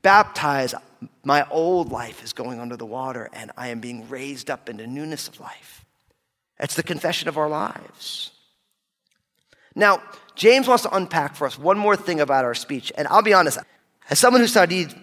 baptized, 0.01 0.75
my 1.23 1.47
old 1.49 1.91
life 1.91 2.23
is 2.23 2.33
going 2.33 2.59
under 2.59 2.77
the 2.77 2.85
water 2.85 3.29
and 3.33 3.51
I 3.57 3.67
am 3.67 3.79
being 3.79 4.07
raised 4.09 4.49
up 4.49 4.69
into 4.69 4.87
newness 4.87 5.27
of 5.27 5.39
life. 5.39 5.85
That's 6.57 6.75
the 6.75 6.83
confession 6.83 7.27
of 7.27 7.37
our 7.37 7.49
lives. 7.49 8.31
Now, 9.75 10.01
James 10.35 10.67
wants 10.67 10.83
to 10.83 10.95
unpack 10.95 11.35
for 11.35 11.47
us 11.47 11.57
one 11.57 11.77
more 11.77 11.95
thing 11.95 12.21
about 12.21 12.45
our 12.45 12.53
speech. 12.53 12.91
And 12.97 13.07
I'll 13.07 13.21
be 13.21 13.33
honest, 13.33 13.57
as 14.09 14.19
someone 14.19 14.41
who 14.41 14.47
studied 14.47 14.93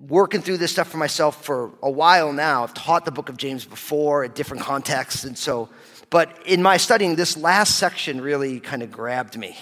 working 0.00 0.40
through 0.40 0.58
this 0.58 0.72
stuff 0.72 0.88
for 0.88 0.96
myself 0.96 1.44
for 1.44 1.72
a 1.82 1.90
while 1.90 2.32
now. 2.32 2.62
I've 2.62 2.74
taught 2.74 3.04
the 3.04 3.10
book 3.10 3.28
of 3.28 3.36
James 3.36 3.64
before 3.64 4.24
at 4.24 4.34
different 4.34 4.62
contexts, 4.62 5.24
and 5.24 5.36
so, 5.36 5.68
but 6.10 6.46
in 6.46 6.62
my 6.62 6.76
studying, 6.76 7.16
this 7.16 7.36
last 7.36 7.76
section 7.76 8.20
really 8.20 8.60
kind 8.60 8.82
of 8.82 8.90
grabbed 8.90 9.36
me. 9.36 9.56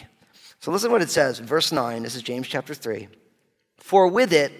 So 0.60 0.70
listen 0.70 0.88
to 0.90 0.92
what 0.92 1.02
it 1.02 1.10
says 1.10 1.38
in 1.40 1.46
verse 1.46 1.72
9. 1.72 2.02
This 2.02 2.14
is 2.14 2.22
James 2.22 2.48
chapter 2.48 2.74
3. 2.74 3.08
For 3.78 4.08
with 4.08 4.32
it 4.32 4.52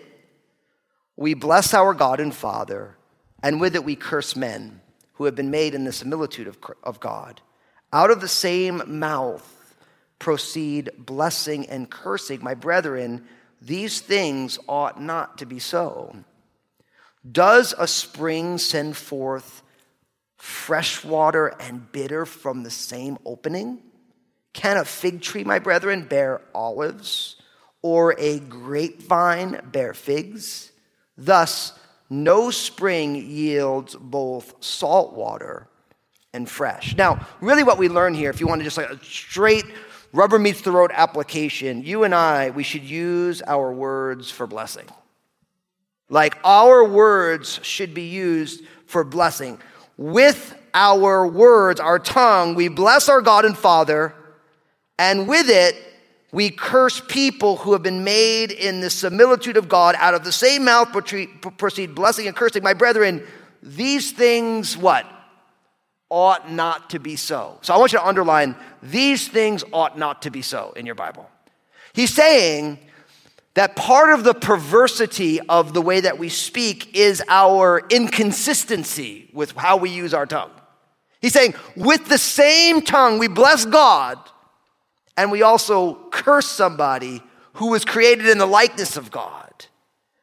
we 1.17 1.35
bless 1.35 1.75
our 1.75 1.95
God 1.95 2.21
and 2.21 2.35
Father, 2.35 2.97
and 3.43 3.61
with 3.61 3.75
it 3.75 3.85
we 3.85 3.97
curse 3.97 4.37
men 4.37 4.81
who 5.15 5.25
have 5.25 5.35
been 5.35 5.51
made 5.51 5.75
in 5.75 5.85
the 5.85 5.93
similitude 5.93 6.47
of, 6.47 6.59
of 6.83 7.01
God. 7.01 7.41
Out 7.93 8.11
of 8.11 8.21
the 8.21 8.29
same 8.29 8.99
mouth 8.99 9.75
proceed 10.19 10.91
blessing 10.99 11.67
and 11.69 11.91
cursing. 11.91 12.43
My 12.43 12.55
brethren, 12.55 13.27
these 13.61 14.01
things 14.01 14.59
ought 14.69 15.01
not 15.01 15.39
to 15.39 15.47
be 15.47 15.59
so. 15.59 16.17
Does 17.31 17.75
a 17.79 17.89
spring 17.89 18.59
send 18.59 18.97
forth 18.97 19.63
fresh 20.37 21.05
water 21.05 21.49
and 21.61 21.91
bitter 21.91 22.27
from 22.27 22.63
the 22.63 22.71
same 22.71 23.19
opening? 23.25 23.81
Can 24.53 24.77
a 24.77 24.85
fig 24.85 25.21
tree, 25.21 25.45
my 25.45 25.59
brethren, 25.59 26.07
bear 26.09 26.41
olives, 26.55 27.37
or 27.83 28.15
a 28.19 28.39
grapevine 28.39 29.61
bear 29.71 29.93
figs? 29.93 30.73
Thus, 31.19 31.73
no 32.09 32.51
spring 32.51 33.17
yields 33.17 33.97
both 33.97 34.55
salt 34.65 35.15
water 35.15 35.69
and 36.33 36.49
fresh. 36.49 36.97
Now, 36.97 37.27
really, 37.41 37.65
what 37.65 37.79
we 37.79 37.89
learn 37.89 38.15
here, 38.15 38.31
if 38.31 38.41
you 38.41 38.47
want 38.47 38.61
to 38.61 38.65
just 38.65 38.77
like 38.77 38.91
a 38.91 39.03
straight 39.05 39.65
rubber 40.17 40.39
meets 40.39 40.63
the 40.63 40.73
road 40.73 40.91
application, 40.95 41.85
you 41.85 42.05
and 42.05 42.15
I, 42.15 42.51
we 42.51 42.63
should 42.63 42.85
use 42.85 43.43
our 43.47 43.71
words 43.71 44.31
for 44.31 44.47
blessing. 44.47 44.87
Like 46.09 46.39
our 46.43 46.85
words 46.85 47.61
should 47.63 47.93
be 47.93 48.09
used 48.09 48.65
for 48.87 49.05
blessing. 49.05 49.61
With 49.99 50.57
our 50.73 51.27
words, 51.27 51.81
our 51.81 51.99
tongue, 51.99 52.55
we 52.55 52.69
bless 52.69 53.09
our 53.09 53.21
God 53.21 53.45
and 53.45 53.57
Father, 53.57 54.15
and 54.99 55.29
with 55.29 55.49
it, 55.49 55.77
we 56.33 56.51
curse 56.51 57.01
people 57.01 57.57
who 57.57 57.73
have 57.73 57.83
been 57.83 58.05
made 58.05 58.51
in 58.53 58.81
the 58.81 58.91
similitude 58.91 59.57
of 59.57 59.69
God. 59.69 59.95
Out 59.99 60.15
of 60.15 60.25
the 60.25 60.33
same 60.33 60.65
mouth 60.65 60.93
proceed 61.57 61.95
blessing 61.95 62.27
and 62.27 62.37
cursing. 62.37 62.63
My 62.63 62.75
brethren, 62.75 63.27
these 63.63 64.13
things, 64.13 64.77
what? 64.77 65.07
Ought 66.09 66.51
not 66.51 66.91
to 66.91 66.99
be 66.99 67.17
so. 67.17 67.59
So 67.63 67.75
I 67.75 67.79
want 67.79 67.93
you 67.93 67.99
to 67.99 68.07
underline 68.07 68.55
these 68.83 69.29
things 69.29 69.65
ought 69.73 69.99
not 69.99 70.23
to 70.23 70.31
be 70.31 70.43
so 70.43 70.73
in 70.77 70.87
your 70.87 70.95
Bible. 70.95 71.29
He's 71.93 72.15
saying 72.15 72.79
that 73.55 73.75
part 73.75 74.13
of 74.13 74.23
the 74.23 74.35
perversity 74.35 75.41
of 75.41 75.73
the 75.73 75.81
way 75.81 76.01
that 76.01 76.19
we 76.19 76.29
speak 76.29 76.95
is 76.95 77.23
our 77.29 77.83
inconsistency 77.91 79.31
with 79.33 79.53
how 79.53 79.79
we 79.79 79.91
use 79.91 80.13
our 80.13 80.27
tongue. 80.27 80.51
He's 81.23 81.33
saying, 81.33 81.55
with 81.75 82.07
the 82.09 82.19
same 82.19 82.83
tongue, 82.83 83.19
we 83.19 83.29
bless 83.29 83.65
God 83.65 84.19
and 85.17 85.33
we 85.33 85.43
also 85.43 85.95
curse 86.11 86.47
somebody 86.47 87.23
who 87.55 87.71
was 87.71 87.85
created 87.85 88.27
in 88.27 88.39
the 88.39 88.47
likeness 88.47 88.97
of 88.97 89.11
God. 89.11 89.65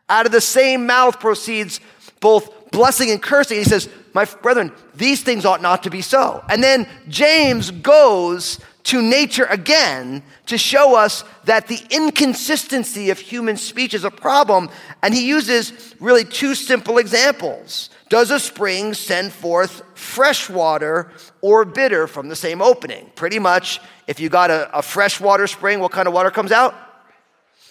Out 0.07 0.25
of 0.27 0.31
the 0.31 0.41
same 0.41 0.85
mouth 0.85 1.19
proceeds 1.19 1.79
both 2.19 2.62
blessing 2.73 3.11
and 3.11 3.21
cursing. 3.21 3.57
He 3.57 3.63
says, 3.63 3.87
My 4.13 4.25
brethren, 4.25 4.73
these 4.95 5.23
things 5.23 5.45
ought 5.45 5.61
not 5.61 5.83
to 5.83 5.89
be 5.89 6.01
so. 6.01 6.43
And 6.49 6.61
then 6.61 6.89
James 7.07 7.71
goes 7.71 8.59
to 8.83 9.01
nature 9.01 9.45
again 9.45 10.23
to 10.47 10.57
show 10.57 10.97
us 10.97 11.23
that 11.45 11.67
the 11.67 11.79
inconsistency 11.89 13.11
of 13.11 13.19
human 13.19 13.55
speech 13.55 13.93
is 13.93 14.03
a 14.03 14.11
problem. 14.11 14.69
And 15.01 15.13
he 15.13 15.25
uses 15.25 15.95
really 16.01 16.25
two 16.25 16.53
simple 16.53 16.97
examples. 16.97 17.89
Does 18.09 18.29
a 18.29 18.39
spring 18.39 18.93
send 18.93 19.31
forth 19.31 19.81
fresh 19.95 20.49
water 20.49 21.11
or 21.41 21.63
bitter 21.63 22.07
from 22.07 22.27
the 22.27 22.35
same 22.35 22.61
opening? 22.61 23.09
Pretty 23.15 23.39
much, 23.39 23.79
if 24.07 24.19
you 24.19 24.27
got 24.27 24.51
a, 24.51 24.77
a 24.77 24.81
fresh 24.81 25.21
water 25.21 25.47
spring, 25.47 25.79
what 25.79 25.93
kind 25.93 26.07
of 26.07 26.13
water 26.13 26.29
comes 26.29 26.51
out? 26.51 26.75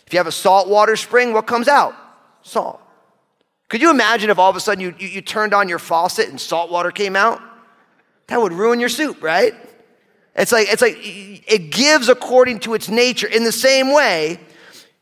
If 0.07 0.15
you 0.15 0.19
have 0.19 0.27
a 0.27 0.33
salt 0.33 0.69
water 0.69 0.97
spring, 0.97 1.35
what 1.35 1.47
comes 1.47 1.69
out? 1.69 1.95
Salt. 2.43 2.81
Could 3.73 3.81
you 3.81 3.89
imagine 3.89 4.29
if 4.29 4.39
all 4.39 4.51
of 4.51 4.57
a 4.57 4.61
sudden 4.61 4.83
you, 4.83 4.95
you, 4.99 5.09
you 5.09 5.23
turned 5.23 5.55
on 5.55 5.67
your 5.67 5.79
faucet 5.79 6.29
and 6.29 6.39
salt 6.39 6.71
water 6.71 6.91
came 6.91 7.17
out? 7.17 7.41
That 8.27 8.39
would 8.39 8.53
ruin 8.53 8.81
your 8.81 8.91
soup, 8.91 9.23
right? 9.23 9.55
It's 10.37 10.53
like, 10.53 10.69
it's 10.71 10.83
like 10.83 10.99
it 11.01 11.71
gives 11.71 12.11
according 12.11 12.61
to 12.61 12.75
its 12.75 12.91
nature. 12.91 13.27
In 13.27 13.45
the 13.45 13.51
same 13.51 13.95
way, 13.95 14.39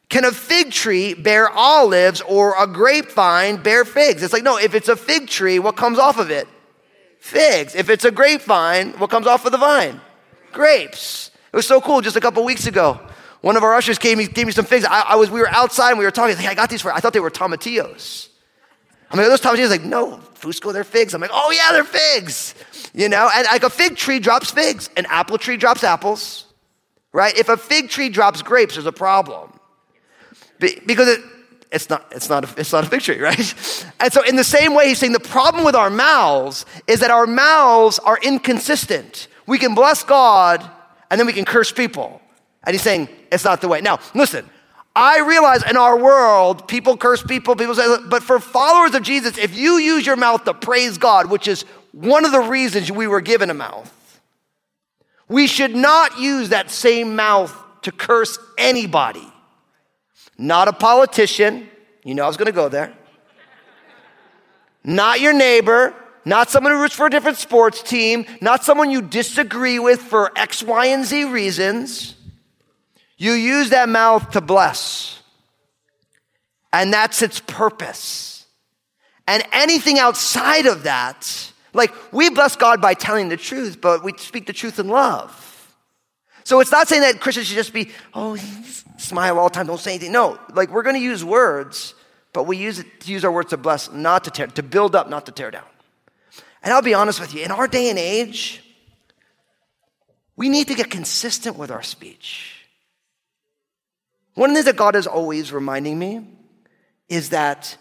can 0.08 0.24
a 0.24 0.30
fig 0.30 0.70
tree 0.70 1.14
bear 1.14 1.50
olives 1.50 2.20
or 2.20 2.54
a 2.62 2.68
grapevine 2.68 3.56
bear 3.56 3.84
figs? 3.84 4.22
It's 4.22 4.32
like, 4.32 4.44
no, 4.44 4.56
if 4.56 4.72
it's 4.72 4.88
a 4.88 4.94
fig 4.94 5.26
tree, 5.26 5.58
what 5.58 5.76
comes 5.76 5.98
off 5.98 6.16
of 6.16 6.30
it? 6.30 6.46
Figs. 7.18 7.74
If 7.74 7.90
it's 7.90 8.04
a 8.04 8.12
grapevine, 8.12 8.92
what 9.00 9.10
comes 9.10 9.26
off 9.26 9.44
of 9.46 9.50
the 9.50 9.58
vine? 9.58 10.00
Grapes. 10.52 11.32
It 11.52 11.56
was 11.56 11.66
so 11.66 11.80
cool 11.80 12.02
just 12.02 12.14
a 12.14 12.20
couple 12.20 12.44
weeks 12.44 12.68
ago. 12.68 13.00
One 13.40 13.56
of 13.56 13.64
our 13.64 13.74
ushers 13.74 13.98
gave 13.98 14.16
me, 14.16 14.28
gave 14.28 14.46
me 14.46 14.52
some 14.52 14.64
figs. 14.64 14.84
I, 14.84 15.00
I 15.00 15.16
was, 15.16 15.28
we 15.28 15.40
were 15.40 15.48
outside 15.48 15.90
and 15.90 15.98
we 15.98 16.04
were 16.04 16.12
talking. 16.12 16.36
Like, 16.36 16.46
I 16.46 16.54
got 16.54 16.70
these 16.70 16.82
for, 16.82 16.92
I 16.92 17.00
thought 17.00 17.12
they 17.12 17.18
were 17.18 17.32
tomatillos. 17.32 18.28
I'm 19.10 19.18
like, 19.18 19.26
those 19.26 19.40
tomatillos? 19.40 19.70
Like, 19.70 19.82
no, 19.82 20.20
Fusco, 20.34 20.72
they're 20.72 20.84
figs. 20.84 21.14
I'm 21.14 21.20
like, 21.20 21.30
oh 21.32 21.50
yeah, 21.50 21.72
they're 21.72 21.84
figs. 21.84 22.54
You 22.94 23.08
know, 23.08 23.30
and 23.32 23.46
like 23.46 23.62
a 23.62 23.70
fig 23.70 23.96
tree 23.96 24.18
drops 24.18 24.50
figs, 24.50 24.90
an 24.96 25.06
apple 25.08 25.38
tree 25.38 25.56
drops 25.56 25.84
apples, 25.84 26.46
right? 27.12 27.36
If 27.36 27.48
a 27.48 27.56
fig 27.56 27.88
tree 27.88 28.08
drops 28.08 28.42
grapes, 28.42 28.74
there's 28.74 28.86
a 28.86 28.92
problem. 28.92 29.52
because 30.58 31.08
it, 31.08 31.20
it's 31.72 31.88
not, 31.88 32.06
it's, 32.10 32.28
not 32.28 32.44
a, 32.44 32.60
it's 32.60 32.72
not 32.72 32.84
a 32.84 32.88
fig 32.88 33.00
tree, 33.00 33.18
right? 33.20 33.84
And 34.00 34.12
so, 34.12 34.22
in 34.22 34.36
the 34.36 34.44
same 34.44 34.74
way, 34.74 34.88
he's 34.88 34.98
saying 34.98 35.12
the 35.12 35.20
problem 35.20 35.64
with 35.64 35.76
our 35.76 35.90
mouths 35.90 36.66
is 36.86 37.00
that 37.00 37.10
our 37.10 37.26
mouths 37.26 37.98
are 38.00 38.18
inconsistent. 38.22 39.28
We 39.46 39.58
can 39.58 39.74
bless 39.74 40.02
God 40.04 40.68
and 41.10 41.18
then 41.18 41.26
we 41.26 41.32
can 41.32 41.44
curse 41.44 41.72
people. 41.72 42.20
And 42.64 42.74
he's 42.74 42.82
saying 42.82 43.08
it's 43.32 43.44
not 43.44 43.60
the 43.60 43.68
way. 43.68 43.80
Now, 43.80 43.98
listen, 44.14 44.48
I 45.00 45.20
realize 45.20 45.62
in 45.62 45.78
our 45.78 45.98
world, 45.98 46.68
people 46.68 46.94
curse 46.98 47.22
people, 47.22 47.56
people 47.56 47.74
say, 47.74 47.86
but 48.10 48.22
for 48.22 48.38
followers 48.38 48.94
of 48.94 49.02
Jesus, 49.02 49.38
if 49.38 49.56
you 49.56 49.78
use 49.78 50.04
your 50.04 50.16
mouth 50.16 50.44
to 50.44 50.52
praise 50.52 50.98
God, 50.98 51.30
which 51.30 51.48
is 51.48 51.62
one 51.92 52.26
of 52.26 52.32
the 52.32 52.40
reasons 52.40 52.92
we 52.92 53.06
were 53.06 53.22
given 53.22 53.48
a 53.48 53.54
mouth, 53.54 54.20
we 55.26 55.46
should 55.46 55.74
not 55.74 56.18
use 56.18 56.50
that 56.50 56.70
same 56.70 57.16
mouth 57.16 57.56
to 57.80 57.90
curse 57.90 58.38
anybody. 58.58 59.26
Not 60.36 60.68
a 60.68 60.72
politician. 60.74 61.66
You 62.04 62.14
know 62.14 62.24
I 62.24 62.26
was 62.26 62.36
going 62.36 62.46
to 62.46 62.52
go 62.52 62.68
there. 62.68 62.92
Not 64.84 65.22
your 65.22 65.32
neighbor. 65.32 65.94
Not 66.26 66.50
someone 66.50 66.74
who 66.74 66.82
roots 66.82 66.94
for 66.94 67.06
a 67.06 67.10
different 67.10 67.38
sports 67.38 67.82
team. 67.82 68.26
Not 68.42 68.64
someone 68.64 68.90
you 68.90 69.00
disagree 69.00 69.78
with 69.78 70.02
for 70.02 70.30
X, 70.36 70.62
Y, 70.62 70.86
and 70.86 71.06
Z 71.06 71.24
reasons. 71.24 72.16
You 73.20 73.32
use 73.32 73.68
that 73.68 73.90
mouth 73.90 74.30
to 74.30 74.40
bless, 74.40 75.20
and 76.72 76.90
that's 76.90 77.20
its 77.20 77.38
purpose. 77.38 78.46
And 79.26 79.44
anything 79.52 79.98
outside 79.98 80.64
of 80.64 80.84
that, 80.84 81.52
like 81.74 81.92
we 82.14 82.30
bless 82.30 82.56
God 82.56 82.80
by 82.80 82.94
telling 82.94 83.28
the 83.28 83.36
truth, 83.36 83.78
but 83.78 84.02
we 84.02 84.14
speak 84.16 84.46
the 84.46 84.54
truth 84.54 84.78
in 84.78 84.88
love. 84.88 85.76
So 86.44 86.60
it's 86.60 86.72
not 86.72 86.88
saying 86.88 87.02
that 87.02 87.20
Christians 87.20 87.48
should 87.48 87.56
just 87.56 87.74
be, 87.74 87.90
oh, 88.14 88.36
smile 88.96 89.38
all 89.38 89.50
the 89.50 89.54
time, 89.54 89.66
don't 89.66 89.78
say 89.78 89.90
anything. 89.90 90.12
No, 90.12 90.38
like 90.54 90.70
we're 90.70 90.82
going 90.82 90.96
to 90.96 91.02
use 91.02 91.22
words, 91.22 91.94
But 92.32 92.44
we 92.44 92.56
use 92.56 92.78
it 92.78 93.00
to 93.00 93.12
use 93.12 93.24
our 93.24 93.32
words 93.32 93.50
to 93.50 93.56
bless, 93.56 93.90
not 93.90 94.24
to 94.24 94.30
tear, 94.30 94.46
to 94.46 94.62
build 94.62 94.94
up, 94.94 95.08
not 95.08 95.26
to 95.26 95.32
tear 95.32 95.50
down. 95.50 95.64
And 96.62 96.72
I'll 96.72 96.82
be 96.82 96.94
honest 96.94 97.20
with 97.20 97.34
you, 97.34 97.42
in 97.42 97.50
our 97.50 97.66
day 97.66 97.90
and 97.90 97.98
age, 97.98 98.62
we 100.36 100.48
need 100.48 100.68
to 100.68 100.74
get 100.74 100.90
consistent 100.90 101.56
with 101.56 101.70
our 101.70 101.82
speech. 101.82 102.59
One 104.34 104.50
of 104.50 104.54
the 104.54 104.62
things 104.62 104.66
that 104.66 104.76
God 104.76 104.96
is 104.96 105.06
always 105.06 105.52
reminding 105.52 105.98
me 105.98 106.26
is 107.08 107.30
that 107.30 107.76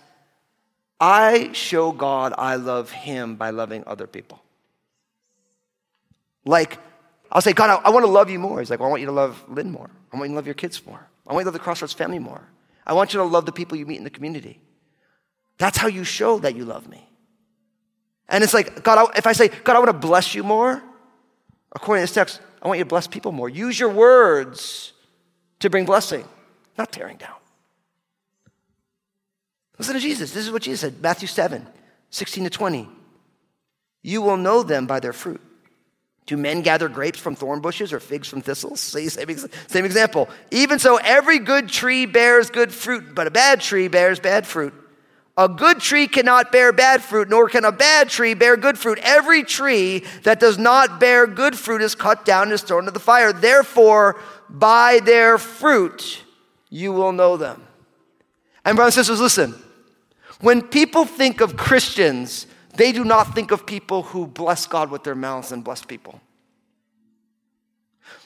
I 0.99 1.51
show 1.53 1.91
God 1.91 2.33
I 2.37 2.55
love 2.55 2.91
Him 2.91 3.35
by 3.35 3.51
loving 3.51 3.83
other 3.87 4.07
people. 4.07 4.41
Like, 6.45 6.77
I'll 7.31 7.41
say, 7.41 7.53
God, 7.53 7.69
I, 7.69 7.75
I 7.87 7.89
want 7.91 8.05
to 8.05 8.11
love 8.11 8.29
you 8.29 8.39
more. 8.39 8.59
He's 8.59 8.69
like, 8.69 8.79
well, 8.79 8.87
I 8.87 8.89
want 8.89 9.01
you 9.01 9.05
to 9.07 9.13
love 9.13 9.43
Lynn 9.47 9.71
more. 9.71 9.89
I 10.11 10.17
want 10.17 10.29
you 10.29 10.33
to 10.33 10.37
love 10.37 10.47
your 10.47 10.55
kids 10.55 10.83
more. 10.85 11.07
I 11.27 11.33
want 11.33 11.43
you 11.43 11.45
to 11.45 11.47
love 11.49 11.53
the 11.53 11.59
Crossroads 11.59 11.93
family 11.93 12.19
more. 12.19 12.41
I 12.85 12.93
want 12.93 13.13
you 13.13 13.19
to 13.19 13.25
love 13.25 13.45
the 13.45 13.51
people 13.51 13.77
you 13.77 13.85
meet 13.85 13.97
in 13.97 14.03
the 14.03 14.09
community. 14.09 14.59
That's 15.59 15.77
how 15.77 15.87
you 15.87 16.03
show 16.03 16.39
that 16.39 16.55
you 16.55 16.65
love 16.65 16.87
me. 16.87 17.07
And 18.29 18.43
it's 18.43 18.53
like, 18.53 18.83
God, 18.83 19.11
if 19.15 19.27
I 19.27 19.33
say, 19.33 19.49
God, 19.49 19.75
I 19.75 19.79
want 19.79 19.89
to 19.89 20.07
bless 20.07 20.33
you 20.33 20.43
more, 20.43 20.81
according 21.73 22.01
to 22.01 22.03
this 22.03 22.13
text, 22.13 22.41
I 22.61 22.67
want 22.67 22.77
you 22.77 22.83
to 22.83 22.89
bless 22.89 23.07
people 23.07 23.31
more. 23.31 23.49
Use 23.49 23.79
your 23.79 23.89
words 23.89 24.93
to 25.59 25.69
bring 25.69 25.85
blessing, 25.85 26.25
not 26.77 26.91
tearing 26.91 27.17
down. 27.17 27.35
Listen 29.77 29.95
to 29.95 29.99
Jesus. 29.99 30.31
This 30.31 30.45
is 30.45 30.51
what 30.51 30.61
Jesus 30.61 30.81
said 30.81 31.01
Matthew 31.01 31.27
7, 31.27 31.65
16 32.09 32.43
to 32.43 32.49
20. 32.49 32.89
You 34.01 34.21
will 34.21 34.37
know 34.37 34.63
them 34.63 34.87
by 34.87 34.99
their 34.99 35.13
fruit. 35.13 35.41
Do 36.25 36.37
men 36.37 36.61
gather 36.61 36.89
grapes 36.89 37.17
from 37.17 37.35
thorn 37.35 37.59
bushes 37.59 37.91
or 37.91 37.99
figs 37.99 38.27
from 38.27 38.41
thistles? 38.41 38.79
Same, 38.79 39.09
same 39.09 39.85
example. 39.85 40.29
Even 40.51 40.77
so, 40.77 40.97
every 40.97 41.39
good 41.39 41.69
tree 41.69 42.05
bears 42.05 42.51
good 42.51 42.71
fruit, 42.71 43.15
but 43.15 43.25
a 43.25 43.31
bad 43.31 43.61
tree 43.61 43.87
bears 43.87 44.19
bad 44.19 44.45
fruit. 44.45 44.73
A 45.37 45.47
good 45.47 45.79
tree 45.79 46.07
cannot 46.07 46.51
bear 46.51 46.71
bad 46.71 47.01
fruit, 47.01 47.29
nor 47.29 47.47
can 47.49 47.65
a 47.65 47.71
bad 47.71 48.09
tree 48.09 48.33
bear 48.33 48.57
good 48.57 48.77
fruit. 48.77 48.99
Every 49.01 49.43
tree 49.43 50.03
that 50.23 50.39
does 50.39 50.57
not 50.57 50.99
bear 50.99 51.25
good 51.25 51.57
fruit 51.57 51.81
is 51.81 51.95
cut 51.95 52.25
down 52.25 52.43
and 52.43 52.51
is 52.51 52.61
thrown 52.61 52.81
into 52.81 52.91
the 52.91 52.99
fire. 52.99 53.31
Therefore, 53.33 54.19
by 54.49 54.99
their 54.99 55.37
fruit 55.37 56.23
you 56.69 56.91
will 56.91 57.11
know 57.11 57.37
them. 57.37 57.65
And, 58.65 58.75
brothers 58.75 58.97
and 58.97 59.05
sisters, 59.05 59.21
listen. 59.21 59.55
When 60.41 60.61
people 60.61 61.05
think 61.05 61.41
of 61.41 61.57
Christians, 61.57 62.47
they 62.75 62.91
do 62.91 63.03
not 63.03 63.35
think 63.35 63.51
of 63.51 63.65
people 63.65 64.03
who 64.03 64.27
bless 64.27 64.65
God 64.67 64.89
with 64.89 65.03
their 65.03 65.15
mouths 65.15 65.51
and 65.51 65.63
bless 65.63 65.83
people. 65.83 66.21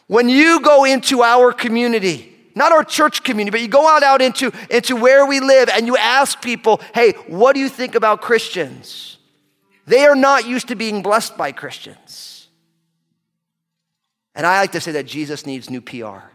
When 0.07 0.29
you 0.29 0.59
go 0.59 0.83
into 0.83 1.23
our 1.23 1.53
community, 1.53 2.35
not 2.55 2.71
our 2.71 2.83
church 2.83 3.23
community, 3.23 3.51
but 3.51 3.61
you 3.61 3.67
go 3.67 3.87
out, 3.87 4.03
out 4.03 4.21
into, 4.21 4.51
into 4.69 4.95
where 4.95 5.25
we 5.25 5.39
live 5.39 5.69
and 5.69 5.87
you 5.87 5.97
ask 5.97 6.41
people, 6.41 6.81
hey, 6.93 7.13
what 7.27 7.53
do 7.53 7.59
you 7.59 7.69
think 7.69 7.95
about 7.95 8.21
Christians? 8.21 9.17
They 9.85 10.05
are 10.05 10.15
not 10.15 10.45
used 10.45 10.67
to 10.67 10.75
being 10.75 11.01
blessed 11.01 11.35
by 11.35 11.51
Christians. 11.51 12.47
And 14.35 14.45
I 14.45 14.59
like 14.61 14.71
to 14.73 14.81
say 14.81 14.91
that 14.93 15.05
Jesus 15.05 15.45
needs 15.45 15.69
new 15.69 15.81
PR. 15.81 16.32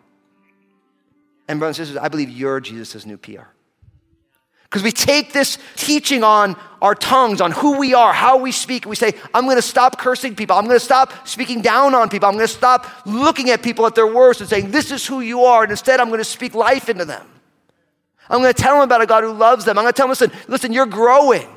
And 1.48 1.58
brothers 1.58 1.78
and 1.78 1.88
sisters, 1.88 2.02
I 2.02 2.08
believe 2.08 2.30
you're 2.30 2.61
Jesus' 2.61 3.06
new 3.06 3.16
PR. 3.16 3.48
Because 4.64 4.82
we 4.82 4.92
take 4.92 5.32
this 5.32 5.56
teaching 5.76 6.22
on 6.22 6.54
our 6.82 6.94
tongues, 6.94 7.40
on 7.40 7.52
who 7.52 7.78
we 7.78 7.94
are, 7.94 8.12
how 8.12 8.37
we 8.37 8.52
speak, 8.52 8.84
and 8.84 8.90
we 8.90 8.96
say, 8.96 9.14
I'm 9.32 9.44
going 9.44 9.56
to 9.56 9.62
stop 9.62 9.98
cursing 9.98 10.37
people. 10.37 10.56
I'm 10.56 10.66
going 10.66 10.78
to 10.78 10.84
stop 10.84 11.26
speaking 11.26 11.62
down 11.62 11.94
on 11.94 12.11
people. 12.11 12.28
I'm 12.28 12.34
going 12.34 12.46
to 12.46 12.52
stop 12.52 12.87
looking 13.06 13.48
at 13.48 13.62
people 13.62 13.87
at 13.87 13.94
their 13.94 14.06
worst 14.06 14.42
and 14.42 14.50
saying, 14.50 14.70
This 14.70 14.90
is 14.90 15.06
who 15.06 15.20
you 15.20 15.44
are. 15.44 15.62
And 15.62 15.70
instead, 15.70 16.00
I'm 16.00 16.08
going 16.08 16.18
to 16.18 16.24
speak 16.24 16.54
life 16.54 16.90
into 16.90 17.06
them. 17.06 17.26
I'm 18.28 18.42
going 18.42 18.52
to 18.52 18.62
tell 18.62 18.74
them 18.74 18.82
about 18.82 19.00
a 19.00 19.06
God 19.06 19.24
who 19.24 19.32
loves 19.32 19.64
them. 19.64 19.78
I'm 19.78 19.84
going 19.84 19.92
to 19.94 19.96
tell 19.96 20.06
them, 20.06 20.11
listen, 20.11 20.30
listen, 20.48 20.72
you're 20.72 20.84
growing. 20.84 21.48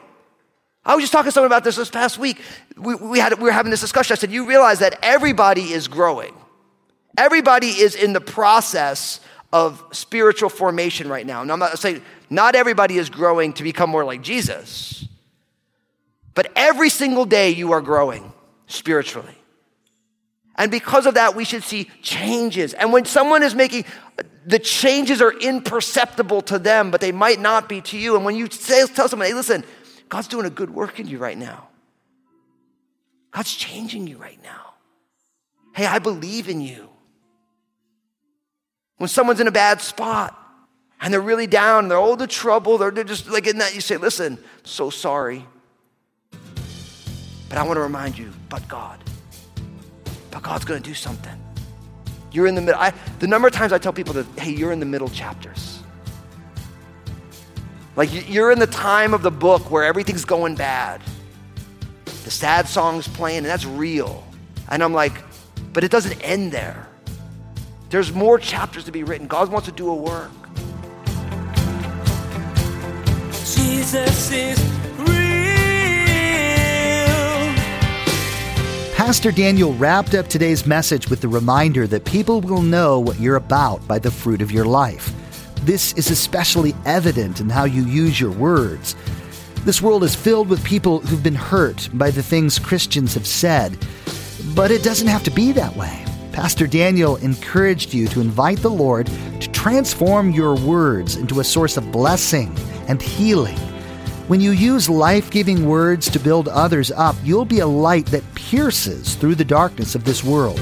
I 0.86 0.96
was 0.96 1.04
just 1.04 1.12
talking 1.12 1.28
to 1.28 1.32
someone 1.34 1.48
about 1.48 1.66
this 1.66 1.76
this 1.76 1.90
past 1.90 2.18
week. 2.18 2.42
We, 2.78 2.96
we, 2.96 3.20
had, 3.20 3.34
we 3.34 3.44
were 3.44 3.52
having 3.52 3.72
this 3.72 3.82
discussion. 3.82 4.14
I 4.14 4.18
said, 4.18 4.32
You 4.32 4.48
realize 4.48 4.80
that 4.80 4.98
everybody 5.04 5.74
is 5.74 5.90
growing, 5.90 6.34
everybody 7.18 7.68
is 7.68 7.94
in 7.94 8.14
the 8.14 8.22
process 8.22 9.20
of 9.54 9.84
spiritual 9.92 10.50
formation 10.50 11.10
right 11.10 11.26
now. 11.26 11.42
And 11.42 11.52
I'm 11.52 11.60
not 11.60 11.78
saying 11.80 12.02
not 12.30 12.56
everybody 12.56 12.98
is 12.98 13.10
growing 13.10 13.54
to 13.54 13.64
become 13.64 13.90
more 13.90 14.06
like 14.06 14.22
Jesus, 14.22 15.06
but 16.34 16.52
every 16.56 16.90
single 16.90 17.26
day 17.26 17.50
you 17.50 17.74
are 17.74 17.82
growing 17.82 18.32
spiritually. 18.68 19.36
And 20.56 20.70
because 20.70 21.06
of 21.06 21.16
that, 21.16 21.36
we 21.36 21.44
should 21.44 21.64
see 21.64 21.90
changes. 22.02 22.74
And 22.74 22.94
when 22.94 23.06
someone 23.06 23.44
is 23.44 23.56
making 23.56 23.86
the 24.46 24.60
changes 24.60 25.22
are 25.22 25.34
imperceptible 25.34 26.42
to 26.44 26.58
them, 26.60 26.92
but 26.92 27.02
they 27.02 27.12
might 27.12 27.40
not 27.40 27.70
be 27.70 27.82
to 27.82 27.98
you. 27.98 28.16
And 28.16 28.26
when 28.26 28.36
you 28.36 28.50
say, 28.50 28.86
tell 28.88 29.08
someone, 29.08 29.28
hey, 29.28 29.34
listen, 29.34 29.64
God's 30.10 30.28
doing 30.28 30.46
a 30.46 30.50
good 30.50 30.74
work 30.74 31.00
in 31.00 31.08
you 31.08 31.20
right 31.20 31.38
now. 31.38 31.68
God's 33.32 33.54
changing 33.56 34.08
you 34.08 34.18
right 34.18 34.42
now. 34.44 34.74
Hey, 35.74 35.86
I 35.86 36.00
believe 36.00 36.50
in 36.50 36.60
you. 36.60 36.90
When 39.02 39.08
someone's 39.08 39.40
in 39.40 39.48
a 39.48 39.52
bad 39.52 39.82
spot 39.82 40.38
and 41.02 41.12
they're 41.12 41.22
really 41.22 41.48
down, 41.48 41.88
they're 41.88 41.98
all 41.98 42.16
the 42.16 42.28
trouble, 42.28 42.78
they're, 42.78 42.92
they're 42.92 43.04
just 43.04 43.28
like 43.28 43.48
in 43.48 43.58
that, 43.58 43.74
you 43.74 43.82
say, 43.82 43.98
listen, 43.98 44.38
so 44.64 44.92
sorry. 44.92 45.44
But 47.50 47.58
I 47.58 47.64
want 47.64 47.78
to 47.78 47.82
remind 47.82 48.16
you, 48.16 48.32
but 48.48 48.68
God. 48.68 49.04
But 50.30 50.44
God's 50.44 50.66
going 50.66 50.84
to 50.84 50.88
do 50.88 50.94
something. 50.94 51.34
You're 52.32 52.46
in 52.46 52.54
the 52.54 52.62
middle. 52.62 52.80
I, 52.80 52.94
the 53.18 53.26
number 53.26 53.48
of 53.48 53.56
times 53.56 53.74
I 53.74 53.80
tell 53.80 53.92
people 53.92 54.14
that, 54.14 54.28
hey, 54.38 54.52
you're 54.52 54.72
in 54.72 54.80
the 54.80 54.86
middle 54.86 55.10
chapters. 55.10 55.80
Like 57.96 58.30
you're 58.30 58.52
in 58.52 58.60
the 58.60 58.68
time 58.68 59.16
of 59.16 59.24
the 59.24 59.32
book 59.32 59.72
where 59.72 59.84
everything's 59.84 60.26
going 60.26 60.54
bad. 60.54 61.02
The 62.06 62.30
sad 62.30 62.68
song's 62.68 63.08
playing, 63.08 63.40
and 63.40 63.48
that's 63.48 63.66
real. 63.66 64.24
And 64.70 64.84
I'm 64.84 64.94
like, 64.94 65.24
but 65.74 65.84
it 65.84 65.90
doesn't 65.90 66.22
end 66.22 66.52
there. 66.52 66.88
There's 67.92 68.14
more 68.14 68.40
chapters 68.40 68.86
to 68.86 68.92
be 68.94 69.04
written. 69.04 69.28
God 69.28 69.52
wants 69.52 69.68
to 69.68 69.74
do 69.74 69.90
a 69.90 69.94
work. 69.94 70.32
Jesus 73.34 74.32
is 74.32 74.58
real. 74.98 75.08
Pastor 78.96 79.30
Daniel 79.34 79.74
wrapped 79.74 80.16
up 80.16 80.30
today's 80.30 80.66
message 80.66 81.10
with 81.10 81.20
the 81.20 81.28
reminder 81.28 81.86
that 81.86 82.06
people 82.06 82.40
will 82.40 82.62
know 82.62 82.98
what 82.98 83.20
you're 83.20 83.36
about 83.36 83.86
by 83.90 84.00
the 84.00 84.10
fruit 84.10 84.42
of 84.42 84.54
your 84.54 84.64
life. 84.64 85.14
This 85.66 85.92
is 85.96 86.10
especially 86.10 86.74
evident 86.86 87.42
in 87.42 87.50
how 87.50 87.66
you 87.66 87.84
use 87.84 88.22
your 88.22 88.32
words. 88.32 88.96
This 89.66 89.82
world 89.82 90.06
is 90.06 90.16
filled 90.16 90.48
with 90.48 90.64
people 90.64 91.02
who've 91.02 91.22
been 91.22 91.36
hurt 91.36 91.90
by 91.94 92.10
the 92.10 92.24
things 92.24 92.58
Christians 92.58 93.14
have 93.16 93.28
said, 93.28 93.78
but 94.56 94.72
it 94.72 94.82
doesn't 94.82 95.10
have 95.10 95.26
to 95.26 95.32
be 95.32 95.52
that 95.52 95.76
way. 95.76 96.06
Pastor 96.32 96.66
Daniel 96.66 97.18
encouraged 97.18 97.94
you 97.94 98.08
to 98.08 98.22
invite 98.22 98.60
the 98.60 98.70
Lord 98.70 99.08
to 99.42 99.52
transform 99.52 100.32
your 100.32 100.56
words 100.56 101.18
into 101.18 101.42
a 101.42 101.44
source 101.44 101.76
of 101.76 101.92
blessing 101.92 102.56
and 102.88 103.02
healing. 103.02 103.58
When 104.30 104.40
you 104.40 104.52
use 104.52 104.90
life 104.90 105.30
giving 105.30 105.68
words 105.68 106.10
to 106.10 106.20
build 106.20 106.48
others 106.48 106.90
up, 106.92 107.18
you'll 107.22 107.44
be 107.44 107.60
a 107.60 107.68
light 107.68 108.06
that 108.08 108.24
pierces 108.34 109.16
through 109.16 109.36
the 109.36 109.44
darkness 109.44 109.94
of 109.94 110.06
this 110.06 110.24
world. 110.24 110.60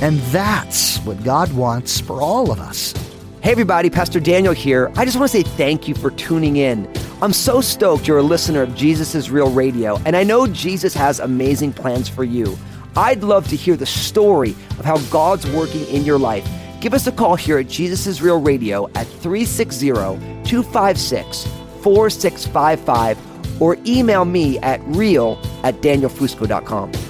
And 0.00 0.18
that's 0.32 0.96
what 1.00 1.22
God 1.22 1.52
wants 1.52 2.00
for 2.00 2.22
all 2.22 2.50
of 2.50 2.58
us. 2.58 2.94
Hey, 3.42 3.50
everybody, 3.52 3.90
Pastor 3.90 4.20
Daniel 4.20 4.54
here. 4.54 4.90
I 4.96 5.04
just 5.04 5.18
want 5.18 5.30
to 5.30 5.36
say 5.36 5.42
thank 5.42 5.86
you 5.86 5.94
for 5.94 6.10
tuning 6.12 6.56
in. 6.56 6.90
I'm 7.20 7.34
so 7.34 7.60
stoked 7.60 8.08
you're 8.08 8.18
a 8.18 8.22
listener 8.22 8.62
of 8.62 8.74
Jesus 8.74 9.14
is 9.14 9.30
Real 9.30 9.50
Radio, 9.50 9.98
and 10.06 10.16
I 10.16 10.24
know 10.24 10.46
Jesus 10.46 10.94
has 10.94 11.20
amazing 11.20 11.74
plans 11.74 12.08
for 12.08 12.24
you. 12.24 12.56
I'd 12.96 13.22
love 13.22 13.48
to 13.48 13.56
hear 13.56 13.76
the 13.76 13.86
story 13.86 14.50
of 14.78 14.84
how 14.84 14.98
God's 15.10 15.46
working 15.50 15.86
in 15.86 16.04
your 16.04 16.18
life. 16.18 16.48
Give 16.80 16.94
us 16.94 17.06
a 17.06 17.12
call 17.12 17.36
here 17.36 17.58
at 17.58 17.68
Jesus 17.68 18.06
is 18.06 18.22
Real 18.22 18.40
Radio 18.40 18.88
at 18.94 19.06
360 19.06 19.88
256 19.88 21.44
4655 21.82 23.62
or 23.62 23.76
email 23.86 24.24
me 24.24 24.58
at 24.60 24.80
real 24.86 25.38
at 25.62 25.76
danielfusco.com. 25.76 27.09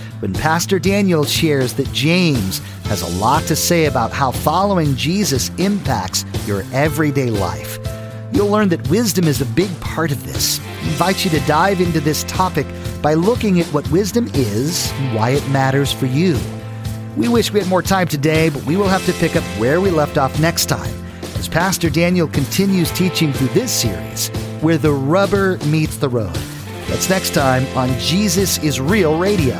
when 0.21 0.33
Pastor 0.33 0.77
Daniel 0.77 1.25
shares 1.25 1.73
that 1.73 1.91
James 1.93 2.59
has 2.85 3.01
a 3.01 3.19
lot 3.19 3.43
to 3.43 3.55
say 3.55 3.85
about 3.85 4.11
how 4.11 4.31
following 4.31 4.95
Jesus 4.95 5.49
impacts 5.57 6.25
your 6.45 6.63
everyday 6.71 7.31
life. 7.31 7.79
You'll 8.31 8.49
learn 8.49 8.69
that 8.69 8.87
wisdom 8.89 9.27
is 9.27 9.41
a 9.41 9.45
big 9.45 9.77
part 9.81 10.11
of 10.11 10.23
this. 10.23 10.59
I 10.59 10.81
invite 10.83 11.25
you 11.25 11.31
to 11.31 11.39
dive 11.47 11.81
into 11.81 11.99
this 11.99 12.23
topic 12.25 12.67
by 13.01 13.15
looking 13.15 13.59
at 13.59 13.65
what 13.67 13.89
wisdom 13.91 14.29
is 14.35 14.91
and 14.93 15.15
why 15.15 15.31
it 15.31 15.49
matters 15.49 15.91
for 15.91 16.05
you. 16.05 16.39
We 17.17 17.27
wish 17.27 17.51
we 17.51 17.59
had 17.59 17.67
more 17.67 17.81
time 17.81 18.07
today, 18.07 18.49
but 18.49 18.63
we 18.63 18.77
will 18.77 18.87
have 18.87 19.05
to 19.07 19.13
pick 19.13 19.35
up 19.35 19.43
where 19.59 19.81
we 19.81 19.89
left 19.89 20.19
off 20.19 20.39
next 20.39 20.67
time 20.67 20.93
as 21.35 21.47
Pastor 21.47 21.89
Daniel 21.89 22.27
continues 22.27 22.91
teaching 22.91 23.33
through 23.33 23.47
this 23.49 23.71
series, 23.71 24.29
Where 24.61 24.77
the 24.77 24.93
Rubber 24.93 25.57
Meets 25.65 25.97
the 25.97 26.09
Road. 26.09 26.35
That's 26.87 27.09
next 27.09 27.33
time 27.33 27.65
on 27.75 27.97
Jesus 27.97 28.59
is 28.59 28.79
Real 28.79 29.17
Radio. 29.17 29.59